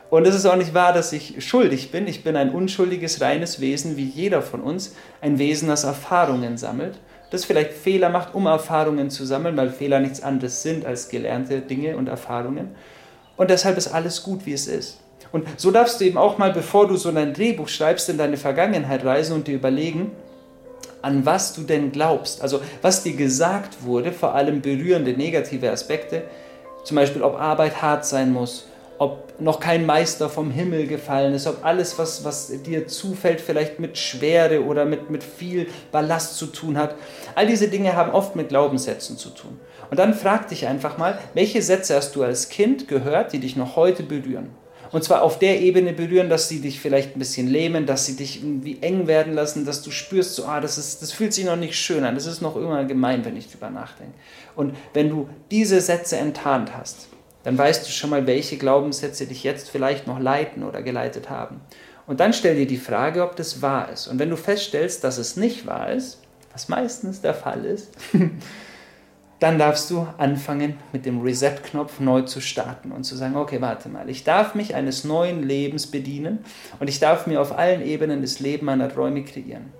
Und 0.08 0.26
es 0.26 0.34
ist 0.34 0.46
auch 0.46 0.56
nicht 0.56 0.72
wahr, 0.72 0.92
dass 0.92 1.12
ich 1.12 1.44
schuldig 1.44 1.90
bin. 1.90 2.06
Ich 2.06 2.22
bin 2.22 2.36
ein 2.36 2.50
unschuldiges, 2.50 3.20
reines 3.20 3.60
Wesen, 3.60 3.96
wie 3.96 4.04
jeder 4.04 4.40
von 4.40 4.60
uns. 4.60 4.94
Ein 5.20 5.38
Wesen, 5.38 5.68
das 5.68 5.84
Erfahrungen 5.84 6.56
sammelt. 6.56 6.98
Das 7.30 7.44
vielleicht 7.44 7.72
Fehler 7.72 8.08
macht, 8.08 8.34
um 8.34 8.46
Erfahrungen 8.46 9.10
zu 9.10 9.26
sammeln, 9.26 9.56
weil 9.56 9.70
Fehler 9.70 9.98
nichts 9.98 10.22
anderes 10.22 10.62
sind 10.62 10.86
als 10.86 11.08
gelernte 11.08 11.60
Dinge 11.60 11.96
und 11.96 12.08
Erfahrungen. 12.08 12.76
Und 13.36 13.50
deshalb 13.50 13.76
ist 13.76 13.88
alles 13.88 14.22
gut, 14.22 14.46
wie 14.46 14.52
es 14.52 14.66
ist. 14.66 14.98
Und 15.32 15.46
so 15.58 15.70
darfst 15.70 16.00
du 16.00 16.04
eben 16.04 16.18
auch 16.18 16.38
mal, 16.38 16.52
bevor 16.52 16.88
du 16.88 16.96
so 16.96 17.10
ein 17.10 17.34
Drehbuch 17.34 17.68
schreibst, 17.68 18.08
in 18.08 18.18
deine 18.18 18.36
Vergangenheit 18.36 19.04
reisen 19.04 19.34
und 19.34 19.46
dir 19.46 19.56
überlegen, 19.56 20.12
an 21.02 21.26
was 21.26 21.52
du 21.52 21.62
denn 21.62 21.92
glaubst. 21.92 22.42
Also 22.42 22.60
was 22.82 23.02
dir 23.02 23.14
gesagt 23.14 23.84
wurde, 23.84 24.12
vor 24.12 24.34
allem 24.34 24.60
berührende 24.60 25.12
negative 25.12 25.70
Aspekte, 25.70 26.22
zum 26.84 26.96
Beispiel 26.96 27.22
ob 27.22 27.38
Arbeit 27.38 27.82
hart 27.82 28.06
sein 28.06 28.32
muss, 28.32 28.66
ob 28.98 29.26
noch 29.38 29.60
kein 29.60 29.84
Meister 29.84 30.30
vom 30.30 30.50
Himmel 30.50 30.86
gefallen 30.86 31.34
ist, 31.34 31.46
ob 31.46 31.64
alles, 31.64 31.98
was, 31.98 32.24
was 32.24 32.50
dir 32.62 32.86
zufällt, 32.86 33.40
vielleicht 33.40 33.78
mit 33.78 33.98
Schwere 33.98 34.64
oder 34.64 34.84
mit, 34.84 35.10
mit 35.10 35.22
viel 35.22 35.68
Ballast 35.92 36.38
zu 36.38 36.46
tun 36.46 36.78
hat. 36.78 36.94
All 37.34 37.46
diese 37.46 37.68
Dinge 37.68 37.94
haben 37.94 38.12
oft 38.12 38.36
mit 38.36 38.48
Glaubenssätzen 38.48 39.18
zu 39.18 39.30
tun. 39.30 39.60
Und 39.90 39.98
dann 39.98 40.14
frag 40.14 40.48
dich 40.48 40.66
einfach 40.66 40.98
mal, 40.98 41.18
welche 41.34 41.62
Sätze 41.62 41.96
hast 41.96 42.16
du 42.16 42.22
als 42.22 42.48
Kind 42.48 42.88
gehört, 42.88 43.32
die 43.32 43.38
dich 43.38 43.56
noch 43.56 43.76
heute 43.76 44.02
berühren? 44.02 44.50
Und 44.92 45.04
zwar 45.04 45.22
auf 45.22 45.38
der 45.38 45.60
Ebene 45.60 45.92
berühren, 45.92 46.28
dass 46.28 46.48
sie 46.48 46.60
dich 46.60 46.80
vielleicht 46.80 47.16
ein 47.16 47.18
bisschen 47.18 47.48
lähmen, 47.48 47.86
dass 47.86 48.06
sie 48.06 48.16
dich 48.16 48.42
irgendwie 48.42 48.78
eng 48.80 49.06
werden 49.06 49.34
lassen, 49.34 49.64
dass 49.64 49.82
du 49.82 49.90
spürst, 49.90 50.34
so, 50.34 50.44
ah, 50.46 50.60
das, 50.60 50.78
ist, 50.78 51.02
das 51.02 51.12
fühlt 51.12 51.32
sich 51.32 51.44
noch 51.44 51.56
nicht 51.56 51.76
schön 51.76 52.04
an, 52.04 52.14
das 52.14 52.26
ist 52.26 52.40
noch 52.40 52.56
immer 52.56 52.84
gemein, 52.84 53.24
wenn 53.24 53.36
ich 53.36 53.50
drüber 53.50 53.70
nachdenke. 53.70 54.14
Und 54.54 54.76
wenn 54.94 55.08
du 55.08 55.28
diese 55.50 55.80
Sätze 55.80 56.16
enttarnt 56.16 56.76
hast, 56.76 57.08
dann 57.42 57.58
weißt 57.58 57.86
du 57.86 57.90
schon 57.90 58.10
mal, 58.10 58.26
welche 58.26 58.56
Glaubenssätze 58.56 59.26
dich 59.26 59.44
jetzt 59.44 59.70
vielleicht 59.70 60.06
noch 60.06 60.18
leiten 60.18 60.62
oder 60.62 60.82
geleitet 60.82 61.30
haben. 61.30 61.60
Und 62.06 62.20
dann 62.20 62.32
stell 62.32 62.56
dir 62.56 62.66
die 62.66 62.76
Frage, 62.76 63.22
ob 63.22 63.36
das 63.36 63.62
wahr 63.62 63.90
ist. 63.92 64.06
Und 64.06 64.18
wenn 64.18 64.30
du 64.30 64.36
feststellst, 64.36 65.02
dass 65.04 65.18
es 65.18 65.36
nicht 65.36 65.66
wahr 65.66 65.92
ist, 65.92 66.20
was 66.52 66.68
meistens 66.68 67.20
der 67.20 67.34
Fall 67.34 67.64
ist, 67.64 67.90
dann 69.38 69.58
darfst 69.58 69.90
du 69.90 70.06
anfangen, 70.16 70.78
mit 70.92 71.04
dem 71.04 71.20
Reset-Knopf 71.20 72.00
neu 72.00 72.22
zu 72.22 72.40
starten 72.40 72.92
und 72.92 73.04
zu 73.04 73.16
sagen, 73.16 73.36
okay, 73.36 73.60
warte 73.60 73.88
mal, 73.88 74.08
ich 74.08 74.24
darf 74.24 74.54
mich 74.54 74.74
eines 74.74 75.04
neuen 75.04 75.42
Lebens 75.42 75.88
bedienen 75.88 76.38
und 76.80 76.88
ich 76.88 77.00
darf 77.00 77.26
mir 77.26 77.40
auf 77.40 77.56
allen 77.56 77.84
Ebenen 77.84 78.22
das 78.22 78.40
Leben 78.40 78.66
meiner 78.66 78.88
Träume 78.92 79.24
kreieren. 79.24 79.72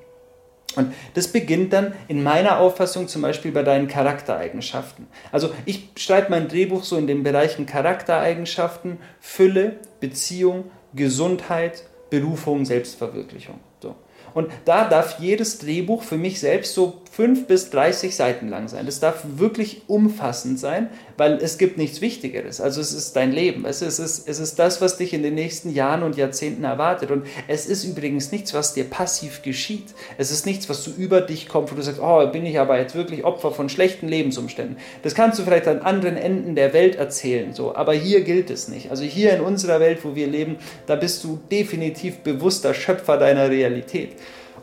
Und 0.77 0.93
das 1.15 1.29
beginnt 1.29 1.73
dann 1.73 1.95
in 2.07 2.23
meiner 2.23 2.59
Auffassung 2.59 3.09
zum 3.09 3.23
Beispiel 3.23 3.51
bei 3.51 3.63
deinen 3.63 3.89
Charaktereigenschaften. 3.89 5.07
Also 5.33 5.51
ich 5.65 5.89
schreibe 5.97 6.31
mein 6.31 6.49
Drehbuch 6.49 6.85
so 6.85 6.99
in 6.99 7.07
den 7.07 7.23
Bereichen 7.23 7.65
Charaktereigenschaften, 7.65 8.99
Fülle, 9.19 9.77
Beziehung, 10.01 10.71
Gesundheit, 10.95 11.85
Berufung, 12.11 12.67
Selbstverwirklichung. 12.67 13.59
So. 13.81 13.97
Und 14.35 14.51
da 14.67 14.87
darf 14.87 15.19
jedes 15.19 15.59
Drehbuch 15.59 16.03
für 16.03 16.19
mich 16.19 16.41
selbst 16.41 16.75
so 16.75 17.01
5 17.17 17.47
bis 17.47 17.71
30 17.71 18.15
Seiten 18.15 18.51
lang 18.51 18.69
sein. 18.69 18.85
Das 18.85 19.01
darf 19.01 19.25
wirklich 19.25 19.81
umfassend 19.87 20.61
sein, 20.61 20.91
weil 21.17 21.39
es 21.41 21.57
gibt 21.57 21.79
nichts 21.79 22.03
Wichtigeres. 22.03 22.61
Also 22.61 22.83
es 22.83 22.93
ist 22.93 23.17
dein 23.17 23.33
Leben. 23.33 23.65
Es 23.65 23.81
ist, 23.81 23.99
es, 23.99 24.19
ist, 24.19 24.29
es 24.29 24.39
ist 24.39 24.59
das, 24.59 24.83
was 24.83 24.99
dich 24.99 25.15
in 25.15 25.23
den 25.23 25.33
nächsten 25.33 25.73
Jahren 25.73 26.03
und 26.03 26.19
Jahrzehnten 26.19 26.65
erwartet. 26.65 27.11
Und 27.11 27.27
es 27.49 27.65
ist 27.65 27.85
übrigens 27.85 28.33
nichts, 28.33 28.53
was 28.53 28.75
dir 28.75 28.85
passiv 28.85 29.41
geschieht. 29.41 29.95
Es 30.19 30.31
ist 30.31 30.45
nichts, 30.45 30.69
was 30.69 30.85
du 30.85 30.91
über 30.91 31.23
dich 31.23 31.49
kommt, 31.49 31.73
wo 31.73 31.77
du 31.77 31.81
sagst, 31.81 32.03
oh, 32.03 32.27
bin 32.27 32.45
ich 32.45 32.61
aber 32.61 32.79
jetzt 32.79 32.95
wirklich 32.95 33.25
Opfer 33.25 33.51
von 33.51 33.71
schlechten 33.71 34.09
Lebensumständen. 34.09 34.77
Das 35.03 35.15
kannst 35.15 35.39
du 35.39 35.45
vielleicht 35.45 35.69
an 35.69 35.79
anderen 35.79 36.19
Enden 36.19 36.55
der 36.55 36.75
Welt 36.75 36.97
erzählen, 36.97 37.55
so. 37.55 37.75
aber 37.75 37.95
hier 37.95 38.25
gilt 38.25 38.51
es 38.51 38.69
nicht. 38.69 38.91
Also 38.91 39.05
hier 39.05 39.33
in 39.33 39.41
unserer 39.41 39.81
Welt, 39.81 40.01
wo 40.03 40.15
wir 40.15 40.27
leben, 40.27 40.57
da 40.85 40.97
bist 40.97 41.25
du 41.25 41.39
definitiv 41.51 42.19
bewusster 42.19 42.75
Schöpfer 42.75 43.17
deiner 43.17 43.49
Realität. 43.49 44.17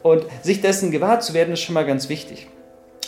Und 0.04 0.26
sich 0.44 0.62
dessen 0.62 0.92
gewahr 0.92 1.22
zu 1.22 1.34
werden, 1.34 1.54
ist 1.54 1.62
schon 1.62 1.74
mal 1.74 1.86
ganz 1.86 2.10
wichtig. 2.10 2.48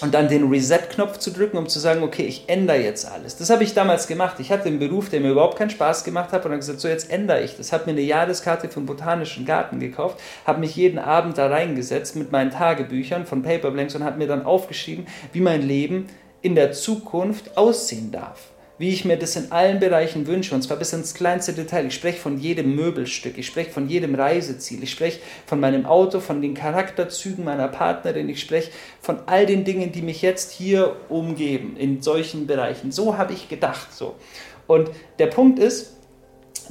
Und 0.01 0.13
dann 0.13 0.27
den 0.27 0.49
Reset-Knopf 0.49 1.19
zu 1.19 1.31
drücken, 1.31 1.57
um 1.57 1.69
zu 1.69 1.79
sagen, 1.79 2.03
okay, 2.03 2.23
ich 2.23 2.49
ändere 2.49 2.81
jetzt 2.81 3.09
alles. 3.09 3.37
Das 3.37 3.49
habe 3.49 3.63
ich 3.63 3.73
damals 3.73 4.07
gemacht. 4.07 4.39
Ich 4.39 4.51
hatte 4.51 4.65
einen 4.65 4.79
Beruf, 4.79 5.09
der 5.09 5.21
mir 5.21 5.31
überhaupt 5.31 5.57
keinen 5.57 5.69
Spaß 5.69 6.03
gemacht 6.03 6.33
hat 6.33 6.43
und 6.43 6.51
habe 6.51 6.59
gesagt, 6.59 6.81
so 6.81 6.89
jetzt 6.89 7.09
ändere 7.09 7.43
ich 7.43 7.55
das. 7.55 7.71
Habe 7.71 7.85
mir 7.85 7.91
eine 7.91 8.01
Jahreskarte 8.01 8.67
den 8.67 8.85
Botanischen 8.85 9.45
Garten 9.45 9.79
gekauft, 9.79 10.19
habe 10.45 10.59
mich 10.59 10.75
jeden 10.75 10.99
Abend 10.99 11.37
da 11.37 11.47
reingesetzt 11.47 12.17
mit 12.17 12.31
meinen 12.31 12.51
Tagebüchern 12.51 13.25
von 13.25 13.41
Paperblanks 13.41 13.95
und 13.95 14.03
habe 14.03 14.17
mir 14.17 14.27
dann 14.27 14.45
aufgeschrieben, 14.45 15.07
wie 15.31 15.41
mein 15.41 15.61
Leben 15.61 16.07
in 16.41 16.55
der 16.55 16.73
Zukunft 16.73 17.57
aussehen 17.57 18.11
darf 18.11 18.49
wie 18.77 18.89
ich 18.89 19.05
mir 19.05 19.17
das 19.17 19.35
in 19.35 19.51
allen 19.51 19.79
Bereichen 19.79 20.27
wünsche, 20.27 20.53
und 20.53 20.61
zwar 20.61 20.77
bis 20.77 20.91
ins 20.93 21.13
kleinste 21.13 21.53
Detail. 21.53 21.85
Ich 21.85 21.95
spreche 21.95 22.19
von 22.19 22.37
jedem 22.37 22.75
Möbelstück, 22.75 23.37
ich 23.37 23.47
spreche 23.47 23.71
von 23.71 23.87
jedem 23.87 24.15
Reiseziel, 24.15 24.83
ich 24.83 24.91
spreche 24.91 25.19
von 25.45 25.59
meinem 25.59 25.85
Auto, 25.85 26.19
von 26.19 26.41
den 26.41 26.53
Charakterzügen 26.53 27.45
meiner 27.45 27.67
Partnerin, 27.67 28.27
ich 28.27 28.41
spreche 28.41 28.71
von 29.01 29.19
all 29.27 29.45
den 29.45 29.63
Dingen, 29.63 29.91
die 29.91 30.01
mich 30.01 30.21
jetzt 30.21 30.51
hier 30.51 30.97
umgeben, 31.09 31.77
in 31.77 32.01
solchen 32.01 32.47
Bereichen. 32.47 32.91
So 32.91 33.17
habe 33.17 33.33
ich 33.33 33.47
gedacht. 33.47 33.93
So. 33.93 34.15
Und 34.67 34.89
der 35.19 35.27
Punkt 35.27 35.59
ist, 35.59 35.95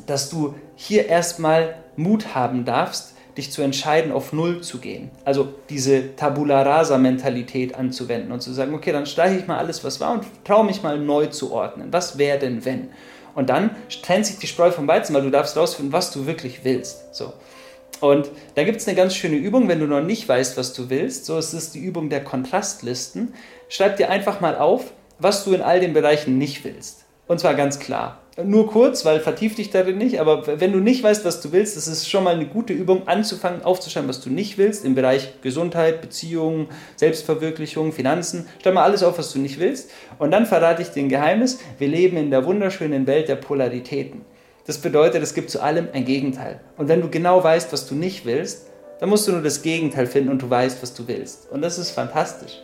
dass 0.06 0.28
du 0.28 0.54
hier 0.76 1.06
erstmal 1.06 1.76
Mut 1.96 2.34
haben 2.34 2.64
darfst, 2.64 3.13
dich 3.36 3.50
zu 3.50 3.62
entscheiden, 3.62 4.12
auf 4.12 4.32
Null 4.32 4.60
zu 4.60 4.78
gehen. 4.78 5.10
Also 5.24 5.54
diese 5.68 6.14
Tabula 6.16 6.62
Rasa-Mentalität 6.62 7.74
anzuwenden 7.74 8.32
und 8.32 8.40
zu 8.40 8.52
sagen, 8.52 8.74
okay, 8.74 8.92
dann 8.92 9.06
streiche 9.06 9.38
ich 9.38 9.46
mal 9.46 9.58
alles, 9.58 9.82
was 9.82 10.00
war 10.00 10.12
und 10.12 10.24
traue 10.44 10.64
mich 10.64 10.82
mal 10.82 10.98
neu 10.98 11.26
zu 11.26 11.52
ordnen. 11.52 11.88
Was 11.92 12.18
wäre 12.18 12.38
denn, 12.38 12.64
wenn? 12.64 12.90
Und 13.34 13.50
dann 13.50 13.70
trennt 14.02 14.26
sich 14.26 14.38
die 14.38 14.46
Spreu 14.46 14.70
vom 14.70 14.86
Weizen, 14.86 15.14
weil 15.14 15.22
du 15.22 15.30
darfst 15.30 15.56
rausfinden, 15.56 15.92
was 15.92 16.12
du 16.12 16.26
wirklich 16.26 16.64
willst. 16.64 17.14
So. 17.14 17.32
Und 18.00 18.30
da 18.54 18.64
gibt 18.64 18.80
es 18.80 18.86
eine 18.86 18.96
ganz 18.96 19.14
schöne 19.14 19.36
Übung, 19.36 19.68
wenn 19.68 19.80
du 19.80 19.86
noch 19.86 20.02
nicht 20.02 20.28
weißt, 20.28 20.56
was 20.56 20.72
du 20.72 20.90
willst. 20.90 21.26
So 21.26 21.38
ist 21.38 21.52
es 21.52 21.72
die 21.72 21.80
Übung 21.80 22.10
der 22.10 22.22
Kontrastlisten. 22.22 23.34
Schreib 23.68 23.96
dir 23.96 24.10
einfach 24.10 24.40
mal 24.40 24.56
auf, 24.56 24.92
was 25.18 25.44
du 25.44 25.52
in 25.54 25.62
all 25.62 25.80
den 25.80 25.92
Bereichen 25.94 26.38
nicht 26.38 26.64
willst. 26.64 27.03
Und 27.26 27.40
zwar 27.40 27.54
ganz 27.54 27.78
klar. 27.78 28.20
Nur 28.42 28.68
kurz, 28.68 29.04
weil 29.04 29.20
vertief 29.20 29.54
dich 29.54 29.70
darin 29.70 29.96
nicht, 29.96 30.18
aber 30.18 30.60
wenn 30.60 30.72
du 30.72 30.80
nicht 30.80 31.04
weißt, 31.04 31.24
was 31.24 31.40
du 31.40 31.52
willst, 31.52 31.76
das 31.76 31.86
ist 31.86 32.10
schon 32.10 32.24
mal 32.24 32.34
eine 32.34 32.46
gute 32.46 32.72
Übung, 32.72 33.06
anzufangen, 33.06 33.62
aufzuschreiben, 33.62 34.08
was 34.08 34.20
du 34.20 34.28
nicht 34.28 34.58
willst, 34.58 34.84
im 34.84 34.96
Bereich 34.96 35.40
Gesundheit, 35.40 36.00
Beziehungen, 36.00 36.66
Selbstverwirklichung, 36.96 37.92
Finanzen. 37.92 38.48
Schreib 38.60 38.74
mal 38.74 38.82
alles 38.82 39.04
auf, 39.04 39.18
was 39.18 39.32
du 39.32 39.38
nicht 39.38 39.60
willst. 39.60 39.90
Und 40.18 40.32
dann 40.32 40.46
verrate 40.46 40.82
ich 40.82 40.88
dir 40.88 41.04
ein 41.04 41.08
Geheimnis. 41.08 41.60
Wir 41.78 41.86
leben 41.86 42.16
in 42.16 42.32
der 42.32 42.44
wunderschönen 42.44 43.06
Welt 43.06 43.28
der 43.28 43.36
Polaritäten. 43.36 44.22
Das 44.66 44.78
bedeutet, 44.78 45.22
es 45.22 45.34
gibt 45.34 45.50
zu 45.50 45.62
allem 45.62 45.88
ein 45.92 46.04
Gegenteil. 46.04 46.60
Und 46.76 46.88
wenn 46.88 47.02
du 47.02 47.10
genau 47.10 47.44
weißt, 47.44 47.72
was 47.72 47.86
du 47.86 47.94
nicht 47.94 48.26
willst, 48.26 48.66
dann 48.98 49.10
musst 49.10 49.28
du 49.28 49.32
nur 49.32 49.42
das 49.42 49.62
Gegenteil 49.62 50.08
finden 50.08 50.30
und 50.30 50.42
du 50.42 50.50
weißt, 50.50 50.82
was 50.82 50.92
du 50.92 51.06
willst. 51.06 51.52
Und 51.52 51.62
das 51.62 51.78
ist 51.78 51.92
fantastisch. 51.92 52.63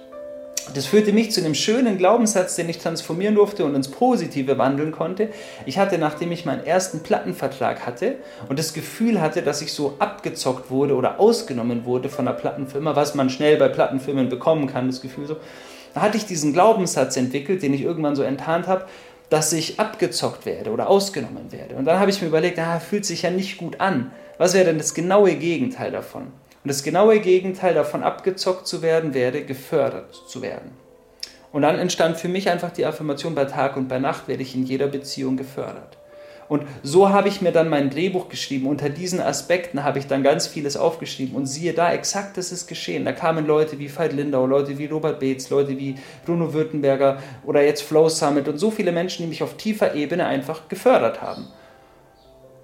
Das 0.75 0.87
führte 0.87 1.13
mich 1.13 1.33
zu 1.33 1.41
einem 1.41 1.55
schönen 1.55 1.99
Glaubenssatz, 1.99 2.55
den 2.55 2.69
ich 2.69 2.79
transformieren 2.79 3.35
durfte 3.35 3.65
und 3.65 3.75
ins 3.75 3.89
Positive 3.89 4.57
wandeln 4.57 4.93
konnte. 4.93 5.31
Ich 5.67 5.79
hatte, 5.79 5.99
nachdem 5.99 6.31
ich 6.31 6.45
meinen 6.45 6.65
ersten 6.65 7.01
Plattenvertrag 7.03 7.87
hatte 7.87 8.17
und 8.49 8.59
das 8.59 8.73
Gefühl 8.73 9.21
hatte, 9.21 9.43
dass 9.43 9.63
ich 9.63 9.73
so 9.73 9.97
abgezockt 9.99 10.71
wurde 10.71 10.95
oder 10.95 11.19
ausgenommen 11.19 11.85
wurde 11.85 12.09
von 12.09 12.29
einer 12.29 12.37
Plattenfirma, 12.37 12.95
was 12.95 13.15
man 13.15 13.31
schnell 13.31 13.57
bei 13.57 13.69
Plattenfirmen 13.69 14.29
bekommen 14.29 14.69
kann, 14.69 14.87
das 14.87 15.01
Gefühl 15.01 15.27
so, 15.27 15.37
da 15.95 16.03
hatte 16.03 16.17
ich 16.17 16.27
diesen 16.27 16.53
Glaubenssatz 16.53 17.17
entwickelt, 17.17 17.63
den 17.63 17.75
ich 17.75 17.83
irgendwann 17.83 18.15
so 18.15 18.23
enttarnt 18.23 18.69
habe, 18.69 18.87
dass 19.29 19.53
ich 19.53 19.81
abgezockt 19.81 20.47
werde 20.47 20.71
oder 20.71 20.89
ausgenommen 20.89 21.51
werde. 21.53 21.77
Und 21.77 21.85
dann 21.85 21.99
habe 21.99 22.11
ich 22.11 22.21
mir 22.21 22.29
überlegt, 22.29 22.59
ah, 22.59 22.81
fühlt 22.81 23.05
sich 23.05 23.23
ja 23.23 23.31
nicht 23.31 23.59
gut 23.59 23.81
an. 23.81 24.13
Was 24.39 24.55
wäre 24.55 24.67
denn 24.67 24.79
das 24.79 24.95
genaue 24.95 25.35
Gegenteil 25.35 25.91
davon? 25.91 26.29
Und 26.63 26.69
das 26.69 26.83
genaue 26.83 27.21
Gegenteil 27.21 27.75
davon 27.75 28.03
abgezockt 28.03 28.67
zu 28.67 28.83
werden, 28.83 29.15
werde 29.15 29.45
gefördert 29.45 30.15
zu 30.29 30.43
werden. 30.43 30.73
Und 31.53 31.63
dann 31.63 31.79
entstand 31.79 32.17
für 32.17 32.29
mich 32.29 32.49
einfach 32.51 32.71
die 32.71 32.85
Affirmation, 32.85 33.35
bei 33.35 33.47
Tag 33.47 33.77
und 33.77 33.89
bei 33.89 33.99
Nacht 33.99 34.29
werde 34.29 34.43
ich 34.43 34.55
in 34.55 34.65
jeder 34.65 34.87
Beziehung 34.87 35.37
gefördert. 35.37 35.97
Und 36.51 36.65
so 36.83 37.11
habe 37.11 37.29
ich 37.29 37.41
mir 37.41 37.53
dann 37.53 37.69
mein 37.69 37.91
Drehbuch 37.91 38.29
geschrieben. 38.29 38.67
Unter 38.67 38.89
diesen 38.89 39.21
Aspekten 39.21 39.85
habe 39.85 40.01
ich 40.01 40.09
dann 40.09 40.25
ganz 40.25 40.49
vieles 40.49 40.77
aufgeschrieben. 40.77 41.37
Und 41.37 41.47
siehe 41.47 41.73
da, 41.73 41.93
exakt 41.93 42.37
das 42.37 42.51
ist 42.51 42.67
geschehen. 42.67 43.05
Da 43.05 43.13
kamen 43.13 43.47
Leute 43.47 43.79
wie 43.79 43.89
Veit 43.89 44.13
Lindau, 44.13 44.47
Leute 44.47 44.77
wie 44.77 44.87
Robert 44.87 45.21
Beetz, 45.21 45.49
Leute 45.51 45.79
wie 45.79 45.95
Bruno 46.27 46.53
Württemberger 46.53 47.23
oder 47.47 47.63
jetzt 47.63 47.83
Flow 47.83 48.09
Summit 48.09 48.49
und 48.49 48.59
so 48.59 48.73
viele 48.73 48.91
Menschen, 48.91 49.23
die 49.23 49.29
mich 49.29 49.45
auf 49.45 49.57
tiefer 49.57 49.95
Ebene 49.95 50.27
einfach 50.27 50.69
gefördert 50.69 51.23
haben. 51.23 51.47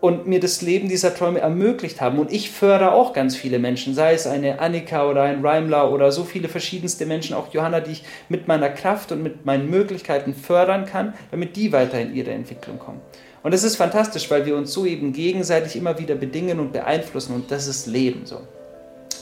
Und 0.06 0.28
mir 0.28 0.38
das 0.38 0.62
Leben 0.62 0.88
dieser 0.88 1.14
Träume 1.14 1.40
ermöglicht 1.40 2.00
haben. 2.00 2.20
Und 2.20 2.32
ich 2.32 2.52
fördere 2.52 2.92
auch 2.92 3.12
ganz 3.12 3.34
viele 3.34 3.58
Menschen, 3.58 3.92
sei 3.92 4.14
es 4.14 4.26
eine 4.28 4.60
Annika 4.60 5.08
oder 5.08 5.22
ein 5.22 5.44
Reimler 5.44 5.92
oder 5.92 6.12
so 6.12 6.22
viele 6.22 6.48
verschiedenste 6.48 7.06
Menschen, 7.06 7.34
auch 7.34 7.52
Johanna, 7.52 7.80
die 7.80 7.90
ich 7.92 8.04
mit 8.28 8.46
meiner 8.46 8.68
Kraft 8.68 9.10
und 9.10 9.22
mit 9.22 9.44
meinen 9.44 9.68
Möglichkeiten 9.68 10.32
fördern 10.32 10.86
kann, 10.86 11.14
damit 11.32 11.56
die 11.56 11.72
weiter 11.72 12.00
in 12.00 12.14
ihre 12.14 12.30
Entwicklung 12.30 12.78
kommen. 12.78 13.00
Und 13.42 13.52
das 13.52 13.64
ist 13.64 13.76
fantastisch, 13.76 14.30
weil 14.30 14.46
wir 14.46 14.56
uns 14.56 14.72
so 14.72 14.86
eben 14.86 15.12
gegenseitig 15.12 15.74
immer 15.74 15.98
wieder 15.98 16.14
bedingen 16.14 16.60
und 16.60 16.72
beeinflussen 16.72 17.34
und 17.34 17.50
das 17.50 17.66
ist 17.66 17.86
Leben 17.86 18.26
so. 18.26 18.40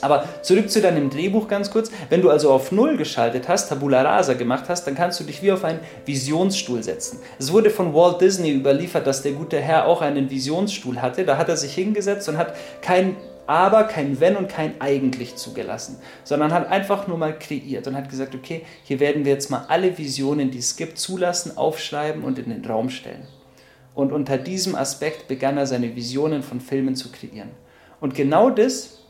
Aber 0.05 0.23
zurück 0.43 0.69
zu 0.69 0.81
deinem 0.81 1.09
Drehbuch 1.09 1.47
ganz 1.47 1.71
kurz. 1.71 1.89
Wenn 2.09 2.21
du 2.21 2.29
also 2.29 2.51
auf 2.51 2.71
Null 2.71 2.95
geschaltet 2.95 3.49
hast, 3.49 3.69
Tabula 3.69 4.03
Rasa 4.03 4.33
gemacht 4.33 4.65
hast, 4.67 4.85
dann 4.85 4.93
kannst 4.93 5.19
du 5.19 5.23
dich 5.23 5.41
wie 5.41 5.51
auf 5.51 5.63
einen 5.63 5.79
Visionsstuhl 6.05 6.83
setzen. 6.83 7.19
Es 7.39 7.51
wurde 7.51 7.71
von 7.71 7.91
Walt 7.95 8.21
Disney 8.21 8.51
überliefert, 8.51 9.07
dass 9.07 9.23
der 9.23 9.31
gute 9.31 9.59
Herr 9.59 9.87
auch 9.87 10.03
einen 10.03 10.29
Visionsstuhl 10.29 11.01
hatte. 11.01 11.25
Da 11.25 11.37
hat 11.37 11.49
er 11.49 11.57
sich 11.57 11.73
hingesetzt 11.73 12.29
und 12.29 12.37
hat 12.37 12.55
kein 12.81 13.15
aber, 13.47 13.85
kein 13.85 14.19
Wenn 14.19 14.35
und 14.35 14.47
kein 14.47 14.79
Eigentlich 14.79 15.35
zugelassen, 15.35 15.97
sondern 16.23 16.53
hat 16.53 16.69
einfach 16.69 17.07
nur 17.07 17.17
mal 17.17 17.37
kreiert 17.37 17.87
und 17.87 17.95
hat 17.95 18.09
gesagt, 18.09 18.35
okay, 18.35 18.63
hier 18.83 18.99
werden 18.99 19.25
wir 19.25 19.33
jetzt 19.33 19.49
mal 19.49 19.65
alle 19.67 19.97
Visionen, 19.97 20.51
die 20.51 20.59
es 20.59 20.75
gibt, 20.75 20.99
zulassen, 20.99 21.57
aufschreiben 21.57 22.23
und 22.23 22.39
in 22.39 22.49
den 22.49 22.65
Raum 22.65 22.89
stellen. 22.89 23.27
Und 23.95 24.11
unter 24.11 24.37
diesem 24.37 24.75
Aspekt 24.75 25.27
begann 25.27 25.57
er 25.57 25.67
seine 25.67 25.95
Visionen 25.95 26.43
von 26.43 26.59
Filmen 26.59 26.95
zu 26.95 27.11
kreieren. 27.11 27.49
Und 28.01 28.13
genau 28.13 28.49
das 28.49 29.04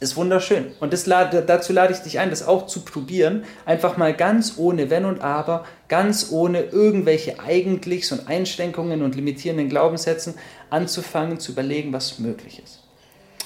ist 0.00 0.16
wunderschön. 0.16 0.72
Und 0.80 0.94
das, 0.94 1.04
dazu 1.04 1.74
lade 1.74 1.92
ich 1.92 2.00
dich 2.00 2.18
ein, 2.18 2.30
das 2.30 2.46
auch 2.46 2.66
zu 2.66 2.80
probieren. 2.80 3.44
Einfach 3.66 3.98
mal 3.98 4.14
ganz 4.14 4.54
ohne 4.56 4.88
Wenn 4.88 5.04
und 5.04 5.20
Aber, 5.20 5.64
ganz 5.88 6.30
ohne 6.30 6.62
irgendwelche 6.62 7.38
Eigentlichs 7.38 8.10
und 8.10 8.26
Einschränkungen 8.26 9.02
und 9.02 9.14
limitierenden 9.14 9.68
Glaubenssätzen 9.68 10.34
anzufangen, 10.70 11.38
zu 11.38 11.52
überlegen, 11.52 11.92
was 11.92 12.18
möglich 12.18 12.62
ist. 12.64 12.82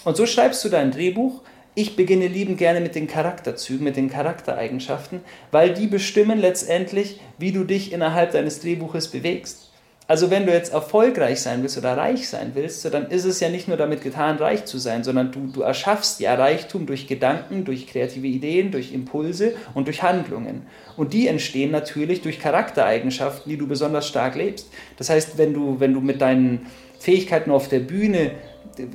Und 0.05 0.17
so 0.17 0.27
schreibst 0.27 0.65
du 0.65 0.69
dein 0.69 0.93
Drehbuch. 0.93 1.43
Ich 1.75 1.97
beginne 1.97 2.29
liebend 2.29 2.59
gerne 2.59 2.81
mit 2.81 2.95
den 2.95 3.09
Charakterzügen, 3.09 3.83
mit 3.83 3.97
den 3.97 4.09
Charaktereigenschaften, 4.09 5.23
weil 5.51 5.75
die 5.75 5.89
bestimmen 5.89 6.39
letztendlich, 6.39 7.21
wie 7.37 7.51
du 7.51 7.65
dich 7.65 7.93
innerhalb 7.93 8.31
deines 8.31 8.61
Drehbuches 8.61 9.09
bewegst. 9.09 9.73
Also 10.07 10.31
wenn 10.31 10.45
du 10.45 10.53
jetzt 10.53 10.75
erfolgreich 10.75 11.41
sein 11.41 11.63
willst 11.63 11.79
oder 11.79 11.97
reich 11.97 12.29
sein 12.29 12.51
willst, 12.53 12.83
so 12.83 12.91
dann 12.91 13.09
ist 13.11 13.25
es 13.25 13.41
ja 13.41 13.49
nicht 13.49 13.69
nur 13.69 13.79
damit 13.79 14.03
getan, 14.03 14.37
reich 14.37 14.67
zu 14.67 14.77
sein, 14.77 15.03
sondern 15.03 15.33
du, 15.33 15.47
du 15.47 15.63
erschaffst 15.63 16.21
ja 16.21 16.35
Reichtum 16.35 16.85
durch 16.85 17.07
Gedanken, 17.07 17.65
durch 17.65 17.87
kreative 17.87 18.27
Ideen, 18.27 18.71
durch 18.71 18.93
Impulse 18.93 19.55
und 19.73 19.87
durch 19.87 20.03
Handlungen. 20.03 20.67
Und 20.99 21.15
die 21.15 21.27
entstehen 21.27 21.71
natürlich 21.71 22.21
durch 22.21 22.39
Charaktereigenschaften, 22.39 23.49
die 23.49 23.57
du 23.57 23.67
besonders 23.67 24.07
stark 24.07 24.35
lebst. 24.35 24.69
Das 24.99 25.09
heißt, 25.09 25.39
wenn 25.39 25.55
du, 25.55 25.81
wenn 25.81 25.95
du 25.95 26.03
mit 26.03 26.21
deinen 26.21 26.67
Fähigkeiten 26.99 27.51
auf 27.51 27.69
der 27.69 27.81
Bühne 27.81 28.33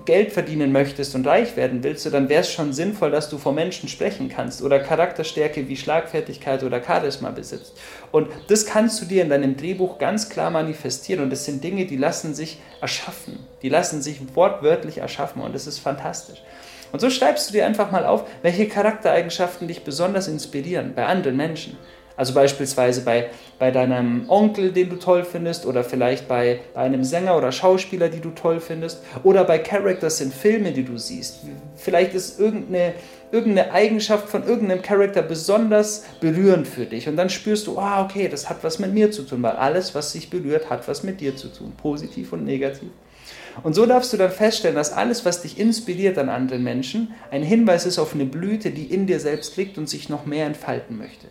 Geld 0.06 0.34
verdienen 0.34 0.72
möchtest 0.72 1.16
und 1.16 1.26
reich 1.26 1.56
werden 1.56 1.84
willst, 1.84 2.06
dann 2.12 2.28
wäre 2.28 2.42
es 2.42 2.52
schon 2.52 2.74
sinnvoll, 2.74 3.12
dass 3.12 3.30
du 3.30 3.38
vor 3.38 3.54
Menschen 3.54 3.88
sprechen 3.88 4.28
kannst 4.28 4.62
oder 4.62 4.80
Charakterstärke 4.80 5.68
wie 5.68 5.78
Schlagfertigkeit 5.78 6.64
oder 6.64 6.84
Charisma 6.84 7.30
besitzt. 7.32 7.78
Und 8.12 8.28
das 8.48 8.66
kannst 8.66 9.02
du 9.02 9.06
dir 9.06 9.24
in 9.24 9.30
deinem 9.30 9.56
Drehbuch 9.56 9.98
ganz 9.98 10.30
klar 10.30 10.50
manifestieren 10.50 11.24
und 11.24 11.30
das 11.30 11.46
sind 11.46 11.64
Dinge, 11.64 11.86
die 11.86 11.98
lassen 11.98 12.34
sich 12.34 12.60
erschaffen, 12.82 13.40
die 13.62 13.70
lassen 13.70 14.02
sich 14.02 14.20
wortwörtlich 14.36 14.98
erschaffen 14.98 15.42
und 15.42 15.56
das 15.56 15.68
ist 15.68 15.80
fantastisch. 15.80 16.42
Und 16.92 17.00
so 17.00 17.10
schreibst 17.10 17.50
du 17.50 17.54
dir 17.54 17.66
einfach 17.66 17.92
mal 17.92 18.06
auf, 18.06 18.26
welche 18.42 18.68
Charaktereigenschaften 18.68 19.68
dich 19.68 19.84
besonders 19.84 20.28
inspirieren 20.28 20.94
bei 20.96 21.06
anderen 21.06 21.38
Menschen. 21.38 21.78
Also 22.20 22.34
beispielsweise 22.34 23.00
bei, 23.06 23.30
bei 23.60 23.72
deinem 23.72 24.30
Onkel, 24.30 24.74
den 24.74 24.90
du 24.90 24.98
toll 24.98 25.24
findest, 25.24 25.66
oder 25.66 25.86
vielleicht 25.86 26.28
bei, 26.28 26.60
bei 26.74 26.82
einem 26.82 27.06
Sänger 27.06 27.38
oder 27.38 27.54
Schauspieler, 27.54 28.10
die 28.10 28.20
du 28.20 28.32
toll 28.32 28.60
findest, 28.60 29.02
oder 29.24 29.46
bei 29.46 29.58
Characters 29.58 30.20
in 30.20 30.30
Filmen, 30.30 30.74
die 30.74 30.84
du 30.84 30.98
siehst. 30.98 31.46
Vielleicht 31.78 32.14
ist 32.14 32.38
irgendeine, 32.38 32.92
irgendeine 33.32 33.72
Eigenschaft 33.72 34.28
von 34.28 34.46
irgendeinem 34.46 34.82
Charakter 34.82 35.22
besonders 35.22 36.04
berührend 36.20 36.68
für 36.68 36.86
dich. 36.86 37.08
Und 37.08 37.16
dann 37.16 37.30
spürst 37.30 37.68
du, 37.68 37.80
ah, 37.80 38.04
okay, 38.04 38.28
das 38.28 38.50
hat 38.50 38.66
was 38.66 38.80
mit 38.80 38.94
mir 38.94 39.12
zu 39.12 39.22
tun, 39.22 39.42
weil 39.42 39.54
alles, 39.54 39.96
was 39.96 40.12
sich 40.12 40.30
berührt, 40.30 40.70
hat 40.70 40.90
was 40.90 41.04
mit 41.04 41.22
dir 41.22 41.38
zu 41.38 41.48
tun, 41.48 41.72
positiv 41.78 42.34
und 42.34 42.44
negativ. 42.44 42.90
Und 43.64 43.76
so 43.76 43.86
darfst 43.86 44.12
du 44.12 44.18
dann 44.18 44.32
feststellen, 44.32 44.76
dass 44.76 44.92
alles, 44.92 45.24
was 45.24 45.44
dich 45.44 45.58
inspiriert 45.58 46.18
an 46.18 46.28
anderen 46.28 46.64
Menschen, 46.64 47.14
ein 47.32 47.44
Hinweis 47.44 47.86
ist 47.86 47.98
auf 47.98 48.14
eine 48.14 48.26
Blüte, 48.26 48.72
die 48.72 48.94
in 48.94 49.08
dir 49.08 49.22
selbst 49.22 49.56
liegt 49.56 49.78
und 49.78 49.88
sich 49.88 50.10
noch 50.10 50.26
mehr 50.26 50.46
entfalten 50.46 50.98
möchte. 50.98 51.28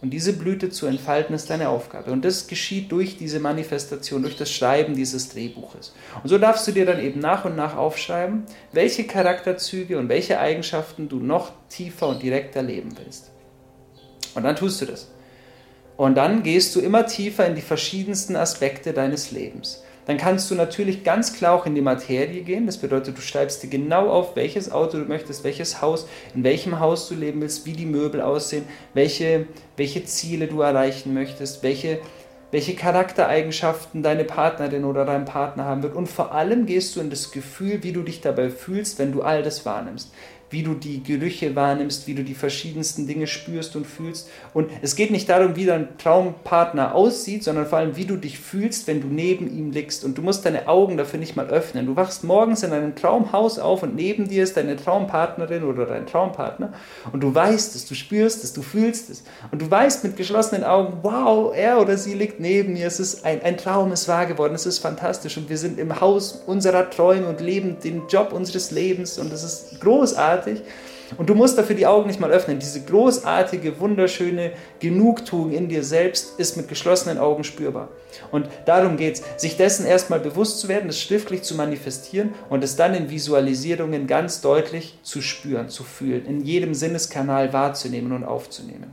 Und 0.00 0.10
diese 0.10 0.32
Blüte 0.32 0.70
zu 0.70 0.86
entfalten 0.86 1.34
ist 1.34 1.50
deine 1.50 1.68
Aufgabe. 1.68 2.12
Und 2.12 2.24
das 2.24 2.46
geschieht 2.46 2.92
durch 2.92 3.16
diese 3.16 3.40
Manifestation, 3.40 4.22
durch 4.22 4.36
das 4.36 4.52
Schreiben 4.52 4.94
dieses 4.94 5.28
Drehbuches. 5.30 5.92
Und 6.22 6.28
so 6.28 6.38
darfst 6.38 6.68
du 6.68 6.72
dir 6.72 6.86
dann 6.86 7.00
eben 7.00 7.18
nach 7.18 7.44
und 7.44 7.56
nach 7.56 7.76
aufschreiben, 7.76 8.44
welche 8.72 9.04
Charakterzüge 9.04 9.98
und 9.98 10.08
welche 10.08 10.38
Eigenschaften 10.38 11.08
du 11.08 11.18
noch 11.18 11.50
tiefer 11.68 12.08
und 12.08 12.22
direkter 12.22 12.62
leben 12.62 12.96
willst. 12.96 13.30
Und 14.34 14.44
dann 14.44 14.54
tust 14.54 14.80
du 14.80 14.86
das. 14.86 15.10
Und 15.96 16.14
dann 16.14 16.44
gehst 16.44 16.76
du 16.76 16.80
immer 16.80 17.06
tiefer 17.06 17.46
in 17.46 17.56
die 17.56 17.60
verschiedensten 17.60 18.36
Aspekte 18.36 18.92
deines 18.92 19.32
Lebens 19.32 19.82
dann 20.08 20.16
kannst 20.16 20.50
du 20.50 20.54
natürlich 20.54 21.04
ganz 21.04 21.34
klar 21.34 21.52
auch 21.52 21.66
in 21.66 21.74
die 21.74 21.82
Materie 21.82 22.40
gehen. 22.40 22.64
Das 22.64 22.78
bedeutet, 22.78 23.18
du 23.18 23.20
schreibst 23.20 23.62
dir 23.62 23.68
genau 23.68 24.08
auf, 24.08 24.36
welches 24.36 24.72
Auto 24.72 24.96
du 24.96 25.04
möchtest, 25.04 25.44
welches 25.44 25.82
Haus, 25.82 26.08
in 26.34 26.44
welchem 26.44 26.80
Haus 26.80 27.10
du 27.10 27.14
leben 27.14 27.42
willst, 27.42 27.66
wie 27.66 27.74
die 27.74 27.84
Möbel 27.84 28.22
aussehen, 28.22 28.64
welche, 28.94 29.44
welche 29.76 30.06
Ziele 30.06 30.46
du 30.46 30.62
erreichen 30.62 31.12
möchtest, 31.12 31.62
welche, 31.62 31.98
welche 32.50 32.74
Charaktereigenschaften 32.74 34.02
deine 34.02 34.24
Partnerin 34.24 34.86
oder 34.86 35.04
dein 35.04 35.26
Partner 35.26 35.66
haben 35.66 35.82
wird. 35.82 35.94
Und 35.94 36.06
vor 36.06 36.32
allem 36.32 36.64
gehst 36.64 36.96
du 36.96 37.00
in 37.00 37.10
das 37.10 37.30
Gefühl, 37.30 37.82
wie 37.82 37.92
du 37.92 38.02
dich 38.02 38.22
dabei 38.22 38.48
fühlst, 38.48 38.98
wenn 38.98 39.12
du 39.12 39.20
all 39.20 39.42
das 39.42 39.66
wahrnimmst 39.66 40.10
wie 40.50 40.62
du 40.62 40.74
die 40.74 41.02
Gerüche 41.02 41.54
wahrnimmst, 41.54 42.06
wie 42.06 42.14
du 42.14 42.24
die 42.24 42.34
verschiedensten 42.34 43.06
Dinge 43.06 43.26
spürst 43.26 43.76
und 43.76 43.86
fühlst. 43.86 44.28
Und 44.54 44.70
es 44.80 44.96
geht 44.96 45.10
nicht 45.10 45.28
darum, 45.28 45.56
wie 45.56 45.66
dein 45.66 45.98
Traumpartner 45.98 46.94
aussieht, 46.94 47.44
sondern 47.44 47.66
vor 47.66 47.78
allem, 47.78 47.96
wie 47.96 48.06
du 48.06 48.16
dich 48.16 48.38
fühlst, 48.38 48.86
wenn 48.86 49.02
du 49.02 49.08
neben 49.08 49.54
ihm 49.54 49.70
liegst. 49.72 50.04
Und 50.04 50.16
du 50.16 50.22
musst 50.22 50.46
deine 50.46 50.66
Augen 50.68 50.96
dafür 50.96 51.18
nicht 51.18 51.36
mal 51.36 51.48
öffnen. 51.48 51.86
Du 51.86 51.96
wachst 51.96 52.24
morgens 52.24 52.62
in 52.62 52.72
einem 52.72 52.94
Traumhaus 52.94 53.58
auf 53.58 53.82
und 53.82 53.94
neben 53.94 54.28
dir 54.28 54.42
ist 54.42 54.56
deine 54.56 54.76
Traumpartnerin 54.76 55.64
oder 55.64 55.84
dein 55.84 56.06
Traumpartner. 56.06 56.72
Und 57.12 57.20
du 57.20 57.34
weißt 57.34 57.74
es, 57.74 57.86
du 57.86 57.94
spürst 57.94 58.42
es, 58.42 58.54
du 58.54 58.62
fühlst 58.62 59.10
es. 59.10 59.24
Und 59.50 59.60
du 59.60 59.70
weißt 59.70 60.04
mit 60.04 60.16
geschlossenen 60.16 60.64
Augen, 60.64 60.98
wow, 61.02 61.54
er 61.54 61.80
oder 61.80 61.98
sie 61.98 62.14
liegt 62.14 62.40
neben 62.40 62.72
mir. 62.72 62.86
Es 62.86 63.00
ist 63.00 63.24
ein, 63.24 63.42
ein 63.42 63.58
Traum, 63.58 63.92
ist 63.92 64.08
wahr 64.08 64.24
geworden. 64.24 64.54
Es 64.54 64.64
ist 64.64 64.78
fantastisch. 64.78 65.36
Und 65.36 65.50
wir 65.50 65.58
sind 65.58 65.78
im 65.78 66.00
Haus 66.00 66.42
unserer 66.46 66.88
Träume 66.88 67.28
und 67.28 67.40
leben 67.40 67.76
den 67.84 68.08
Job 68.08 68.32
unseres 68.32 68.70
Lebens. 68.70 69.18
Und 69.18 69.30
es 69.30 69.44
ist 69.44 69.80
großartig 69.80 70.37
großartig. 70.38 70.62
Und 71.16 71.30
du 71.30 71.34
musst 71.34 71.56
dafür 71.56 71.74
die 71.74 71.86
Augen 71.86 72.06
nicht 72.06 72.20
mal 72.20 72.30
öffnen. 72.30 72.58
Diese 72.58 72.82
großartige, 72.82 73.80
wunderschöne 73.80 74.52
Genugtuung 74.78 75.52
in 75.52 75.68
dir 75.68 75.82
selbst 75.82 76.38
ist 76.38 76.58
mit 76.58 76.68
geschlossenen 76.68 77.16
Augen 77.16 77.44
spürbar. 77.44 77.88
Und 78.30 78.48
darum 78.66 78.98
geht 78.98 79.14
es, 79.14 79.40
sich 79.40 79.56
dessen 79.56 79.86
erstmal 79.86 80.20
bewusst 80.20 80.60
zu 80.60 80.68
werden, 80.68 80.90
es 80.90 81.00
schriftlich 81.00 81.42
zu 81.42 81.54
manifestieren 81.54 82.34
und 82.50 82.62
es 82.62 82.76
dann 82.76 82.94
in 82.94 83.08
Visualisierungen 83.08 84.06
ganz 84.06 84.42
deutlich 84.42 84.98
zu 85.02 85.22
spüren, 85.22 85.70
zu 85.70 85.82
fühlen, 85.82 86.26
in 86.26 86.42
jedem 86.42 86.74
Sinneskanal 86.74 87.54
wahrzunehmen 87.54 88.12
und 88.12 88.24
aufzunehmen. 88.24 88.92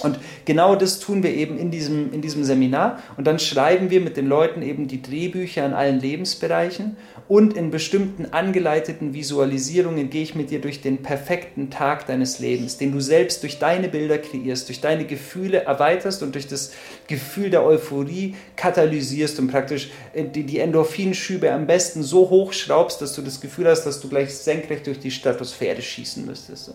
Und 0.00 0.18
genau 0.44 0.74
das 0.74 0.98
tun 0.98 1.22
wir 1.22 1.32
eben 1.32 1.56
in 1.56 1.70
diesem, 1.70 2.12
in 2.12 2.20
diesem 2.20 2.42
Seminar. 2.42 3.00
Und 3.16 3.26
dann 3.26 3.38
schreiben 3.38 3.90
wir 3.90 4.00
mit 4.00 4.16
den 4.16 4.26
Leuten 4.26 4.60
eben 4.60 4.88
die 4.88 5.00
Drehbücher 5.00 5.64
an 5.64 5.72
allen 5.72 6.00
Lebensbereichen. 6.00 6.96
Und 7.28 7.56
in 7.56 7.70
bestimmten 7.70 8.26
angeleiteten 8.32 9.14
Visualisierungen 9.14 10.10
gehe 10.10 10.22
ich 10.22 10.34
mit 10.34 10.50
dir 10.50 10.60
durch 10.60 10.82
den 10.82 10.98
perfekten 10.98 11.70
Tag 11.70 12.06
deines 12.06 12.40
Lebens, 12.40 12.76
den 12.76 12.92
du 12.92 13.00
selbst 13.00 13.42
durch 13.44 13.58
deine 13.60 13.88
Bilder 13.88 14.18
kreierst, 14.18 14.68
durch 14.68 14.80
deine 14.80 15.04
Gefühle 15.04 15.62
erweiterst 15.62 16.22
und 16.22 16.34
durch 16.34 16.48
das 16.48 16.72
Gefühl 17.06 17.50
der 17.50 17.64
Euphorie 17.64 18.34
katalysierst 18.56 19.38
und 19.38 19.48
praktisch 19.48 19.90
äh, 20.12 20.24
die 20.24 20.58
Endorphinschübe 20.58 21.50
am 21.52 21.66
besten 21.66 22.02
so 22.02 22.28
hochschraubst, 22.28 23.00
dass 23.00 23.14
du 23.14 23.22
das 23.22 23.40
Gefühl 23.40 23.68
hast, 23.68 23.84
dass 23.84 24.00
du 24.00 24.08
gleich 24.08 24.34
senkrecht 24.34 24.86
durch 24.86 24.98
die 24.98 25.12
Stratosphäre 25.12 25.80
schießen 25.80 26.26
müsstest. 26.26 26.74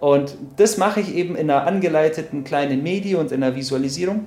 Und 0.00 0.36
das 0.56 0.76
mache 0.76 1.00
ich 1.00 1.14
eben 1.14 1.36
in 1.36 1.50
einer 1.50 1.66
angeleiteten 1.66 2.44
kleinen 2.44 2.82
Medi 2.82 3.14
und 3.14 3.32
in 3.32 3.42
einer 3.42 3.56
Visualisierung. 3.56 4.26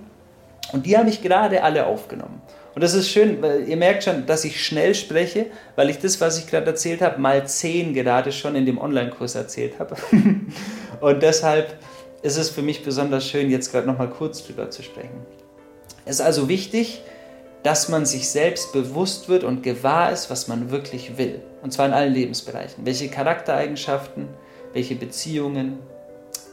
Und 0.72 0.86
die 0.86 0.98
habe 0.98 1.10
ich 1.10 1.22
gerade 1.22 1.64
alle 1.64 1.86
aufgenommen. 1.86 2.42
Und 2.76 2.84
das 2.84 2.94
ist 2.94 3.10
schön, 3.10 3.42
weil 3.42 3.68
ihr 3.68 3.78
merkt 3.78 4.04
schon, 4.04 4.26
dass 4.26 4.46
ich 4.46 4.64
schnell 4.64 4.96
spreche, 4.96 5.48
weil 5.76 5.90
ich 5.90 6.00
das, 6.00 6.22
was 6.22 6.38
ich 6.38 6.48
gerade 6.48 6.68
erzählt 6.68 7.02
habe, 7.02 7.20
mal 7.20 7.46
zehn 7.48 7.94
gerade 7.94 8.32
schon 8.32 8.56
in 8.56 8.66
dem 8.66 8.78
Online-Kurs 8.78 9.36
erzählt 9.36 9.80
habe. 9.80 9.96
und 11.02 11.24
deshalb 11.24 11.78
ist 12.22 12.38
es 12.38 12.50
für 12.50 12.62
mich 12.62 12.84
besonders 12.84 13.28
schön, 13.28 13.50
jetzt 13.50 13.72
gerade 13.72 13.88
nochmal 13.88 14.10
kurz 14.10 14.46
drüber 14.46 14.70
zu 14.70 14.84
sprechen. 14.84 15.26
Es 16.06 16.16
ist 16.16 16.22
also 16.22 16.48
wichtig, 16.48 17.02
dass 17.64 17.90
man 17.90 18.06
sich 18.06 18.30
selbst 18.30 18.72
bewusst 18.72 19.28
wird 19.30 19.44
und 19.44 19.64
gewahr 19.64 20.12
ist, 20.12 20.30
was 20.30 20.48
man 20.48 20.72
wirklich 20.72 21.18
will. 21.18 21.42
Und 21.62 21.74
zwar 21.74 21.86
in 21.86 21.94
allen 21.94 22.14
Lebensbereichen. 22.14 22.86
Welche 22.86 23.10
Charaktereigenschaften, 23.10 24.30
welche 24.74 24.96
Beziehungen, 24.96 25.80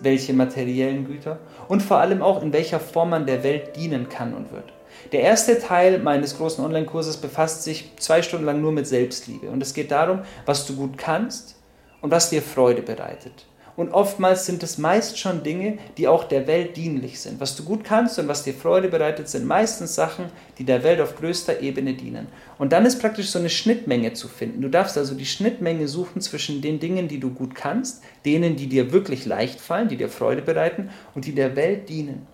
welche 0.01 0.33
materiellen 0.33 1.07
Güter 1.07 1.39
und 1.69 1.83
vor 1.83 1.99
allem 1.99 2.23
auch 2.23 2.43
in 2.43 2.53
welcher 2.53 2.81
Form 2.81 3.11
man 3.11 3.27
der 3.27 3.43
Welt 3.43 3.77
dienen 3.77 4.09
kann 4.09 4.35
und 4.35 4.53
wird. 4.53 4.73
Der 5.13 5.21
erste 5.21 5.59
Teil 5.59 5.99
meines 5.99 6.37
großen 6.37 6.65
Online-Kurses 6.65 7.19
befasst 7.19 7.63
sich 7.63 7.93
zwei 7.99 8.23
Stunden 8.23 8.47
lang 8.47 8.61
nur 8.61 8.73
mit 8.73 8.87
Selbstliebe. 8.87 9.49
Und 9.49 9.63
es 9.63 9.75
geht 9.75 9.91
darum, 9.91 10.21
was 10.47 10.67
du 10.67 10.75
gut 10.75 10.99
kannst 10.99 11.57
und 12.01 12.11
was 12.11 12.31
dir 12.31 12.43
Freude 12.43 12.83
bereitet. 12.83 13.47
Und 13.77 13.93
oftmals 13.93 14.47
sind 14.47 14.63
es 14.63 14.79
meist 14.79 15.19
schon 15.19 15.43
Dinge, 15.43 15.79
die 15.99 16.09
auch 16.09 16.25
der 16.25 16.47
Welt 16.47 16.77
dienlich 16.77 17.21
sind. 17.21 17.41
Was 17.41 17.57
du 17.57 17.65
gut 17.65 17.85
kannst 17.85 18.19
und 18.19 18.27
was 18.27 18.43
dir 18.43 18.55
Freude 18.55 18.89
bereitet, 18.89 19.29
sind 19.29 19.45
meistens 19.45 19.95
Sachen, 19.95 20.27
die 20.59 20.65
der 20.65 20.83
Welt 20.83 21.01
auf 21.01 21.17
größter 21.17 21.61
Ebene 21.61 21.93
dienen. 21.93 22.27
Und 22.59 22.73
dann 22.73 22.87
ist 22.87 23.01
praktisch 23.01 23.29
so 23.29 23.39
eine 23.39 23.51
Schnittmenge 23.51 24.15
zu 24.15 24.29
finden. 24.29 24.63
Du 24.63 24.69
darfst 24.69 24.97
also 24.97 25.15
die 25.15 25.27
Schnittmenge 25.27 25.89
suchen 25.89 26.23
zwischen 26.23 26.63
den 26.63 26.81
Dingen, 26.81 27.07
die 27.09 27.21
du 27.21 27.31
gut 27.31 27.55
kannst, 27.55 28.03
denen, 28.25 28.57
die 28.57 28.69
dir 28.69 28.93
wirklich 28.93 29.27
leicht 29.27 29.61
fallen, 29.61 29.89
die 29.89 29.99
dir 29.99 30.09
Freude 30.09 30.43
bereiten 30.43 30.91
und 31.15 31.27
die 31.27 31.35
der 31.35 31.55
Welt 31.55 31.91
dienen. 31.91 32.27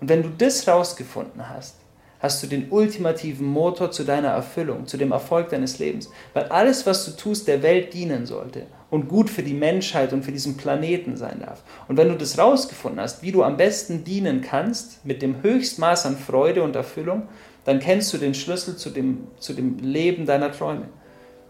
Und 0.00 0.08
wenn 0.08 0.22
du 0.22 0.30
das 0.36 0.66
rausgefunden 0.66 1.48
hast, 1.48 1.76
hast 2.20 2.42
du 2.42 2.46
den 2.46 2.70
ultimativen 2.70 3.46
Motor 3.46 3.90
zu 3.90 4.04
deiner 4.04 4.28
Erfüllung, 4.28 4.86
zu 4.86 4.96
dem 4.96 5.12
Erfolg 5.12 5.50
deines 5.50 5.78
Lebens. 5.78 6.10
Weil 6.34 6.44
alles, 6.44 6.86
was 6.86 7.04
du 7.04 7.12
tust, 7.12 7.46
der 7.46 7.62
Welt 7.62 7.94
dienen 7.94 8.26
sollte 8.26 8.66
und 8.90 9.08
gut 9.08 9.30
für 9.30 9.42
die 9.42 9.54
Menschheit 9.54 10.12
und 10.12 10.24
für 10.24 10.32
diesen 10.32 10.56
Planeten 10.56 11.16
sein 11.16 11.40
darf. 11.40 11.62
Und 11.88 11.96
wenn 11.96 12.08
du 12.08 12.16
das 12.16 12.38
rausgefunden 12.38 13.00
hast, 13.00 13.22
wie 13.22 13.32
du 13.32 13.42
am 13.42 13.56
besten 13.56 14.04
dienen 14.04 14.40
kannst, 14.40 15.04
mit 15.04 15.22
dem 15.22 15.42
Höchstmaß 15.42 16.06
an 16.06 16.16
Freude 16.16 16.62
und 16.62 16.74
Erfüllung, 16.74 17.28
dann 17.64 17.80
kennst 17.80 18.12
du 18.12 18.18
den 18.18 18.34
Schlüssel 18.34 18.76
zu 18.76 18.90
dem, 18.90 19.28
zu 19.38 19.52
dem 19.52 19.78
Leben 19.78 20.26
deiner 20.26 20.50
Träume. 20.52 20.88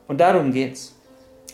Und 0.09 0.21
darum 0.21 0.53
geht's. 0.53 0.95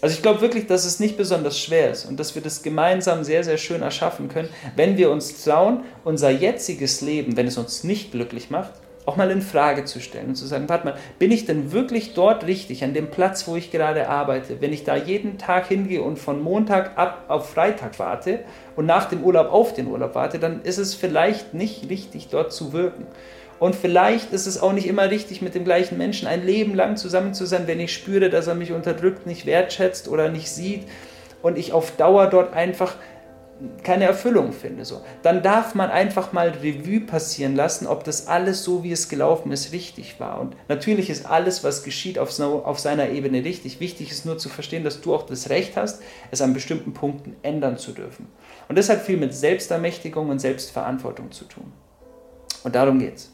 Also 0.00 0.16
ich 0.16 0.22
glaube 0.22 0.40
wirklich, 0.40 0.66
dass 0.66 0.84
es 0.84 1.00
nicht 1.00 1.16
besonders 1.16 1.58
schwer 1.58 1.90
ist 1.90 2.04
und 2.04 2.20
dass 2.20 2.34
wir 2.34 2.42
das 2.42 2.62
gemeinsam 2.62 3.24
sehr, 3.24 3.42
sehr 3.42 3.56
schön 3.56 3.80
erschaffen 3.80 4.28
können, 4.28 4.48
wenn 4.76 4.98
wir 4.98 5.10
uns 5.10 5.42
trauen, 5.42 5.80
unser 6.04 6.30
jetziges 6.30 7.00
Leben, 7.00 7.36
wenn 7.36 7.46
es 7.46 7.56
uns 7.56 7.84
nicht 7.84 8.12
glücklich 8.12 8.50
macht, 8.50 8.72
auch 9.06 9.16
mal 9.16 9.30
in 9.30 9.42
Frage 9.42 9.84
zu 9.84 10.00
stellen 10.00 10.28
und 10.28 10.34
zu 10.34 10.46
sagen, 10.46 10.68
warte 10.68 10.86
mal, 10.86 10.96
bin 11.18 11.30
ich 11.30 11.44
denn 11.44 11.72
wirklich 11.72 12.14
dort 12.14 12.46
richtig, 12.46 12.82
an 12.84 12.94
dem 12.94 13.10
Platz, 13.10 13.46
wo 13.46 13.56
ich 13.56 13.70
gerade 13.70 14.08
arbeite? 14.08 14.60
Wenn 14.60 14.72
ich 14.72 14.84
da 14.84 14.96
jeden 14.96 15.36
Tag 15.36 15.66
hingehe 15.66 16.02
und 16.02 16.18
von 16.18 16.42
Montag 16.42 16.96
ab 16.96 17.24
auf 17.28 17.50
Freitag 17.50 17.98
warte 17.98 18.40
und 18.76 18.86
nach 18.86 19.06
dem 19.06 19.22
Urlaub 19.22 19.52
auf 19.52 19.74
den 19.74 19.88
Urlaub 19.88 20.14
warte, 20.14 20.38
dann 20.38 20.62
ist 20.62 20.78
es 20.78 20.94
vielleicht 20.94 21.52
nicht 21.52 21.90
richtig, 21.90 22.28
dort 22.30 22.52
zu 22.52 22.72
wirken. 22.72 23.06
Und 23.60 23.76
vielleicht 23.76 24.32
ist 24.32 24.46
es 24.46 24.60
auch 24.60 24.72
nicht 24.72 24.86
immer 24.86 25.10
richtig, 25.10 25.40
mit 25.40 25.54
dem 25.54 25.64
gleichen 25.64 25.96
Menschen 25.96 26.26
ein 26.26 26.44
Leben 26.44 26.74
lang 26.74 26.96
zusammen 26.96 27.34
zu 27.34 27.46
sein, 27.46 27.66
wenn 27.66 27.80
ich 27.80 27.94
spüre, 27.94 28.30
dass 28.30 28.46
er 28.46 28.54
mich 28.54 28.72
unterdrückt, 28.72 29.26
nicht 29.26 29.46
wertschätzt 29.46 30.08
oder 30.08 30.28
nicht 30.28 30.50
sieht 30.50 30.84
und 31.42 31.58
ich 31.58 31.72
auf 31.72 31.92
Dauer 31.92 32.26
dort 32.26 32.54
einfach 32.54 32.96
keine 33.82 34.04
Erfüllung 34.04 34.52
finde. 34.52 34.84
So. 34.84 35.00
Dann 35.22 35.42
darf 35.42 35.74
man 35.74 35.90
einfach 35.90 36.32
mal 36.32 36.48
Revue 36.48 37.00
passieren 37.00 37.54
lassen, 37.54 37.86
ob 37.86 38.04
das 38.04 38.26
alles 38.26 38.64
so, 38.64 38.82
wie 38.82 38.92
es 38.92 39.08
gelaufen 39.08 39.52
ist, 39.52 39.72
richtig 39.72 40.18
war. 40.18 40.40
Und 40.40 40.56
natürlich 40.68 41.08
ist 41.08 41.26
alles, 41.26 41.62
was 41.62 41.84
geschieht, 41.84 42.18
auf, 42.18 42.30
seiner 42.32 43.10
Ebene 43.10 43.44
richtig. 43.44 43.80
Wichtig 43.80 44.10
ist 44.10 44.26
nur 44.26 44.38
zu 44.38 44.48
verstehen, 44.48 44.84
dass 44.84 45.00
du 45.00 45.14
auch 45.14 45.24
das 45.24 45.50
Recht 45.50 45.76
hast, 45.76 46.02
es 46.30 46.42
an 46.42 46.54
bestimmten 46.54 46.92
Punkten 46.94 47.36
ändern 47.42 47.78
zu 47.78 47.92
dürfen. 47.92 48.26
Und 48.68 48.76
das 48.76 48.88
hat 48.88 49.02
viel 49.02 49.16
mit 49.16 49.34
Selbstermächtigung 49.34 50.30
und 50.30 50.40
Selbstverantwortung 50.40 51.30
zu 51.30 51.44
tun. 51.44 51.72
Und 52.64 52.74
darum 52.74 52.98
geht's. 52.98 53.30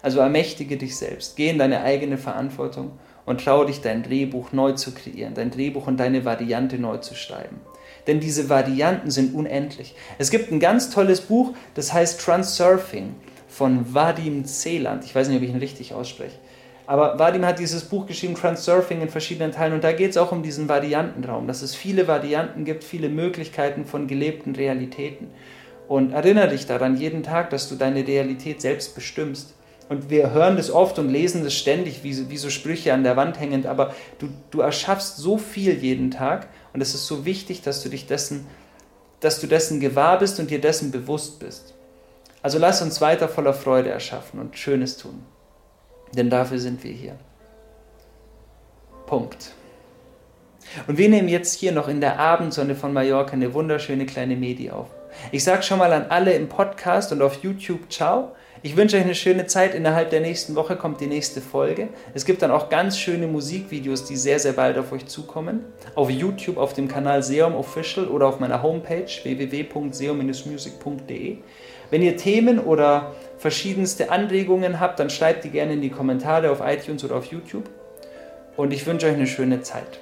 Also 0.00 0.20
ermächtige 0.20 0.76
dich 0.76 0.96
selbst, 0.96 1.34
geh 1.36 1.48
in 1.48 1.58
deine 1.58 1.82
eigene 1.82 2.18
Verantwortung 2.18 2.98
und 3.24 3.42
traue 3.42 3.66
dich, 3.66 3.80
dein 3.80 4.02
Drehbuch 4.02 4.52
neu 4.52 4.72
zu 4.72 4.92
kreieren, 4.92 5.32
dein 5.32 5.50
Drehbuch 5.50 5.86
und 5.86 5.98
deine 5.98 6.26
Variante 6.26 6.78
neu 6.78 6.98
zu 6.98 7.14
schreiben 7.14 7.60
denn 8.06 8.20
diese 8.20 8.48
Varianten 8.48 9.10
sind 9.10 9.34
unendlich. 9.34 9.94
Es 10.18 10.30
gibt 10.30 10.52
ein 10.52 10.60
ganz 10.60 10.90
tolles 10.90 11.20
Buch, 11.20 11.54
das 11.74 11.92
heißt 11.92 12.20
Transurfing 12.20 13.14
von 13.48 13.94
Vadim 13.94 14.44
Zeland. 14.44 15.04
Ich 15.04 15.14
weiß 15.14 15.28
nicht, 15.28 15.36
ob 15.36 15.42
ich 15.42 15.50
ihn 15.50 15.56
richtig 15.56 15.94
ausspreche. 15.94 16.36
Aber 16.86 17.18
Vadim 17.18 17.46
hat 17.46 17.58
dieses 17.58 17.84
Buch 17.84 18.06
geschrieben, 18.06 18.34
Transurfing 18.34 19.00
in 19.00 19.08
verschiedenen 19.08 19.52
Teilen, 19.52 19.72
und 19.72 19.84
da 19.84 19.92
geht 19.92 20.10
es 20.10 20.16
auch 20.16 20.32
um 20.32 20.42
diesen 20.42 20.68
Variantenraum, 20.68 21.46
dass 21.46 21.62
es 21.62 21.74
viele 21.74 22.06
Varianten 22.08 22.64
gibt, 22.64 22.84
viele 22.84 23.08
Möglichkeiten 23.08 23.86
von 23.86 24.06
gelebten 24.06 24.54
Realitäten. 24.54 25.28
Und 25.88 26.12
erinnere 26.12 26.48
dich 26.48 26.66
daran 26.66 26.96
jeden 26.96 27.22
Tag, 27.22 27.50
dass 27.50 27.68
du 27.68 27.76
deine 27.76 28.06
Realität 28.06 28.60
selbst 28.60 28.94
bestimmst. 28.94 29.54
Und 29.88 30.10
wir 30.10 30.32
hören 30.32 30.56
das 30.56 30.70
oft 30.70 30.98
und 30.98 31.10
lesen 31.10 31.44
das 31.44 31.54
ständig, 31.54 32.02
wie, 32.04 32.30
wie 32.30 32.36
so 32.36 32.48
Sprüche 32.48 32.92
an 32.92 33.04
der 33.04 33.16
Wand 33.16 33.38
hängend, 33.38 33.66
aber 33.66 33.94
du, 34.18 34.28
du 34.50 34.60
erschaffst 34.60 35.18
so 35.18 35.36
viel 35.36 35.74
jeden 35.74 36.10
Tag 36.10 36.48
und 36.74 36.80
es 36.80 36.94
ist 36.94 37.06
so 37.06 37.24
wichtig, 37.24 37.62
dass 37.62 37.82
du 37.82 37.88
dich 37.88 38.06
dessen, 38.06 38.46
dass 39.20 39.40
du 39.40 39.46
dessen 39.46 39.80
gewahr 39.80 40.18
bist 40.18 40.38
und 40.40 40.50
dir 40.50 40.60
dessen 40.60 40.90
bewusst 40.90 41.38
bist. 41.38 41.72
Also 42.42 42.58
lass 42.58 42.82
uns 42.82 43.00
weiter 43.00 43.28
voller 43.28 43.54
Freude 43.54 43.88
erschaffen 43.88 44.38
und 44.40 44.58
Schönes 44.58 44.98
tun. 44.98 45.24
Denn 46.12 46.28
dafür 46.28 46.58
sind 46.58 46.84
wir 46.84 46.92
hier. 46.92 47.16
Punkt. 49.06 49.52
Und 50.86 50.98
wir 50.98 51.08
nehmen 51.08 51.28
jetzt 51.28 51.54
hier 51.54 51.72
noch 51.72 51.88
in 51.88 52.00
der 52.00 52.18
Abendsonne 52.18 52.74
von 52.74 52.92
Mallorca 52.92 53.32
eine 53.32 53.54
wunderschöne 53.54 54.04
kleine 54.04 54.36
Medi 54.36 54.70
auf. 54.70 54.88
Ich 55.30 55.44
sage 55.44 55.62
schon 55.62 55.78
mal 55.78 55.92
an 55.92 56.06
alle 56.10 56.34
im 56.34 56.48
Podcast 56.48 57.12
und 57.12 57.22
auf 57.22 57.42
YouTube 57.44 57.90
Ciao. 57.90 58.34
Ich 58.64 58.76
wünsche 58.78 58.96
euch 58.96 59.02
eine 59.02 59.14
schöne 59.14 59.46
Zeit. 59.46 59.74
Innerhalb 59.74 60.08
der 60.08 60.22
nächsten 60.22 60.54
Woche 60.54 60.76
kommt 60.76 61.02
die 61.02 61.06
nächste 61.06 61.42
Folge. 61.42 61.88
Es 62.14 62.24
gibt 62.24 62.40
dann 62.40 62.50
auch 62.50 62.70
ganz 62.70 62.98
schöne 62.98 63.26
Musikvideos, 63.26 64.06
die 64.06 64.16
sehr, 64.16 64.38
sehr 64.38 64.54
bald 64.54 64.78
auf 64.78 64.90
euch 64.90 65.04
zukommen. 65.04 65.66
Auf 65.94 66.08
YouTube, 66.08 66.56
auf 66.56 66.72
dem 66.72 66.88
Kanal 66.88 67.22
Seum 67.22 67.54
Official 67.54 68.06
oder 68.06 68.26
auf 68.26 68.40
meiner 68.40 68.62
Homepage 68.62 69.04
www.seum-music.de. 69.22 71.36
Wenn 71.90 72.00
ihr 72.00 72.16
Themen 72.16 72.58
oder 72.58 73.12
verschiedenste 73.36 74.10
Anregungen 74.10 74.80
habt, 74.80 74.98
dann 74.98 75.10
schreibt 75.10 75.44
die 75.44 75.50
gerne 75.50 75.74
in 75.74 75.82
die 75.82 75.90
Kommentare 75.90 76.50
auf 76.50 76.62
iTunes 76.64 77.04
oder 77.04 77.16
auf 77.16 77.26
YouTube. 77.26 77.68
Und 78.56 78.72
ich 78.72 78.86
wünsche 78.86 79.08
euch 79.08 79.12
eine 79.12 79.26
schöne 79.26 79.60
Zeit. 79.60 80.00